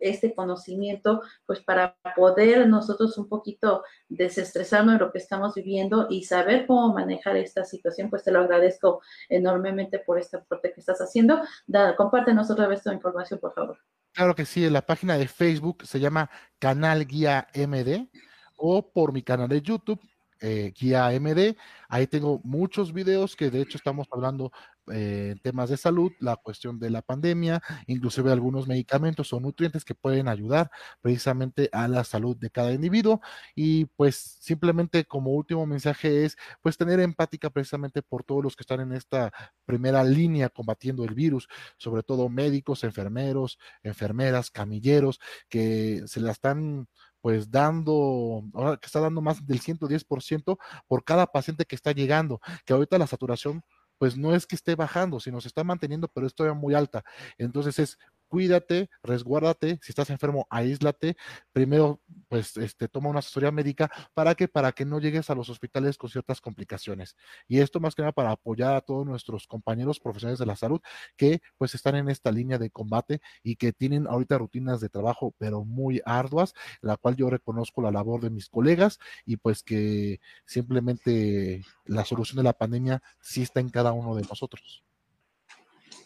[0.00, 6.24] este conocimiento, pues para poder nosotros un poquito desestresarnos de lo que estamos viviendo y
[6.24, 10.98] saber cómo manejar esta situación, pues te lo agradezco enormemente por este aporte que estás
[11.00, 11.40] haciendo.
[11.66, 13.78] Da, compártenos otra vez tu información, por favor.
[14.12, 18.08] Claro que sí, en la página de Facebook se llama Canal Guía MD
[18.56, 20.00] o por mi canal de YouTube
[20.40, 21.56] eh, guía MD.
[21.88, 24.52] Ahí tengo muchos videos que de hecho estamos hablando
[24.92, 29.94] eh, temas de salud, la cuestión de la pandemia, inclusive algunos medicamentos o nutrientes que
[29.94, 30.70] pueden ayudar
[31.00, 33.20] precisamente a la salud de cada individuo.
[33.54, 38.62] Y pues simplemente como último mensaje es pues tener empática precisamente por todos los que
[38.62, 39.32] están en esta
[39.64, 46.88] primera línea combatiendo el virus, sobre todo médicos, enfermeros, enfermeras, camilleros, que se la están
[47.20, 52.40] pues dando, ahora que está dando más del 110% por cada paciente que está llegando,
[52.64, 53.62] que ahorita la saturación
[53.98, 57.04] pues no es que esté bajando, sino se está manteniendo, pero es todavía muy alta.
[57.36, 61.16] Entonces es cuídate, resguárdate, si estás enfermo, aíslate,
[61.52, 65.48] primero pues este toma una asesoría médica para que para que no llegues a los
[65.48, 67.16] hospitales con ciertas complicaciones.
[67.48, 70.80] Y esto más que nada para apoyar a todos nuestros compañeros profesionales de la salud
[71.16, 75.34] que pues están en esta línea de combate y que tienen ahorita rutinas de trabajo
[75.38, 80.20] pero muy arduas, la cual yo reconozco la labor de mis colegas y pues que
[80.46, 84.87] simplemente la solución de la pandemia sí está en cada uno de nosotros.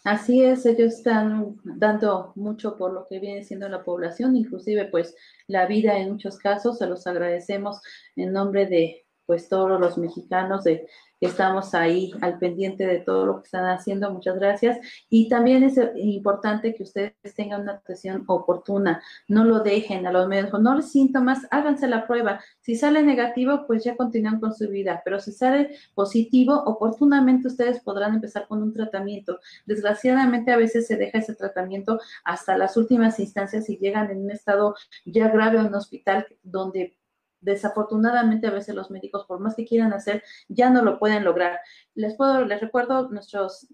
[0.04, 5.14] Así es, ellos están dando mucho por lo que viene siendo la población, inclusive pues
[5.46, 7.80] la vida en muchos casos, se los agradecemos
[8.16, 10.88] en nombre de pues todos los mexicanos de
[11.26, 14.10] estamos ahí al pendiente de todo lo que están haciendo.
[14.10, 14.78] Muchas gracias.
[15.08, 19.02] Y también es importante que ustedes tengan una atención oportuna.
[19.28, 20.60] No lo dejen a los médicos.
[20.60, 22.40] No los síntomas, háganse la prueba.
[22.60, 25.00] Si sale negativo, pues ya continúan con su vida.
[25.04, 29.38] Pero si sale positivo, oportunamente ustedes podrán empezar con un tratamiento.
[29.66, 34.30] Desgraciadamente a veces se deja ese tratamiento hasta las últimas instancias y llegan en un
[34.30, 36.96] estado ya grave a un hospital donde
[37.42, 41.60] desafortunadamente a veces los médicos, por más que quieran hacer, ya no lo pueden lograr.
[41.94, 43.68] Les puedo, les recuerdo nuestros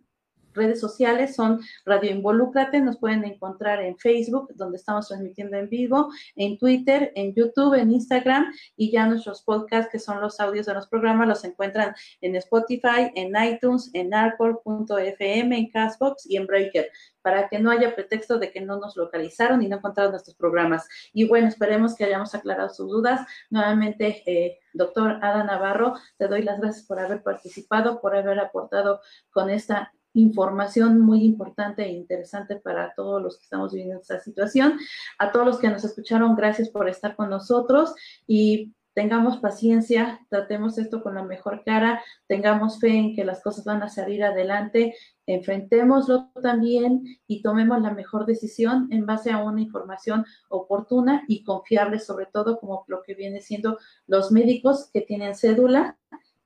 [0.59, 6.11] redes sociales son Radio Involúcrate, nos pueden encontrar en Facebook, donde estamos transmitiendo en vivo,
[6.37, 10.75] en Twitter, en YouTube, en Instagram y ya nuestros podcasts, que son los audios de
[10.75, 16.91] los programas, los encuentran en Spotify, en iTunes, en Arcor.fm, en Castbox y en Breaker,
[17.23, 20.89] para que no haya pretexto de que no nos localizaron y no encontraron nuestros programas.
[21.13, 23.27] Y bueno, esperemos que hayamos aclarado sus dudas.
[23.51, 29.01] Nuevamente, eh, doctor Ada Navarro, te doy las gracias por haber participado, por haber aportado
[29.31, 34.79] con esta información muy importante e interesante para todos los que estamos viviendo esta situación.
[35.19, 37.95] A todos los que nos escucharon, gracias por estar con nosotros
[38.27, 43.65] y tengamos paciencia, tratemos esto con la mejor cara, tengamos fe en que las cosas
[43.65, 49.61] van a salir adelante, enfrentémoslo también y tomemos la mejor decisión en base a una
[49.61, 55.37] información oportuna y confiable, sobre todo como lo que viene siendo los médicos que tienen
[55.37, 55.97] cédula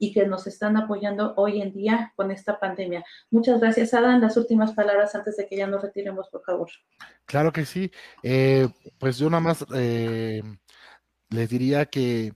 [0.03, 3.05] y que nos están apoyando hoy en día con esta pandemia.
[3.31, 4.21] Muchas gracias, Adán.
[4.21, 6.69] Las últimas palabras antes de que ya nos retiremos, por favor.
[7.25, 7.89] Claro que sí.
[8.25, 8.67] Eh,
[8.99, 9.65] pues yo nada más...
[9.73, 10.43] Eh,
[11.29, 12.33] les diría que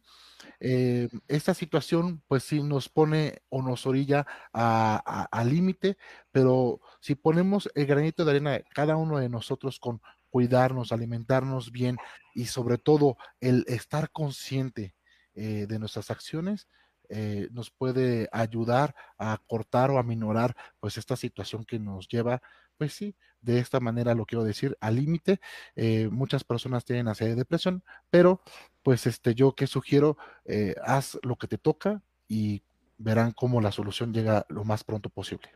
[0.60, 5.98] eh, esta situación pues sí nos pone o nos orilla al límite,
[6.30, 10.00] pero si ponemos el granito de arena cada uno de nosotros con
[10.30, 11.98] cuidarnos, alimentarnos bien
[12.32, 14.94] y sobre todo el estar consciente
[15.34, 16.68] de nuestras acciones,
[17.09, 22.42] eh, nos puede ayudar a cortar o a minorar pues esta situación que nos lleva
[22.76, 25.40] pues sí, de esta manera lo quiero decir, al límite.
[25.74, 28.42] Eh, muchas personas tienen de depresión, pero
[28.82, 32.62] pues este, yo que sugiero, eh, haz lo que te toca y
[32.98, 35.50] verán cómo la solución llega lo más pronto posible.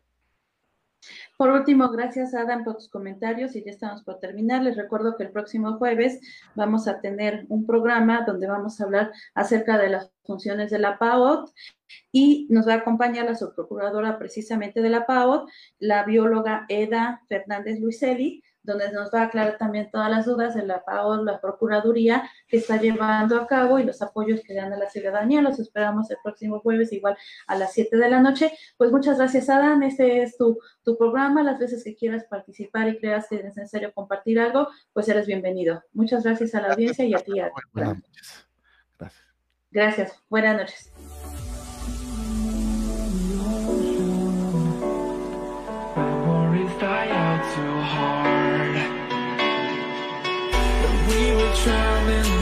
[1.36, 4.62] Por último, gracias Adam por tus comentarios y ya estamos por terminar.
[4.62, 6.20] Les recuerdo que el próximo jueves
[6.54, 10.98] vamos a tener un programa donde vamos a hablar acerca de las funciones de la
[10.98, 11.50] PAOT
[12.12, 15.48] y nos va a acompañar la subprocuradora precisamente de la PAOT,
[15.78, 20.66] la bióloga Eda Fernández Luiselli, donde nos va a aclarar también todas las dudas de
[20.66, 24.76] la PAO, la Procuraduría que está llevando a cabo y los apoyos que dan a
[24.76, 25.42] la ciudadanía.
[25.42, 28.52] Los esperamos el próximo jueves, igual a las 7 de la noche.
[28.76, 29.82] Pues muchas gracias, Adán.
[29.82, 31.42] Este es tu, tu programa.
[31.42, 35.82] Las veces que quieras participar y creas que es necesario compartir algo, pues eres bienvenido.
[35.92, 37.32] Muchas gracias a la audiencia y a ti.
[37.72, 38.46] Buenas noches.
[38.98, 39.24] Gracias.
[39.70, 40.22] Gracias.
[40.28, 40.92] Buenas noches.
[51.54, 52.39] traveling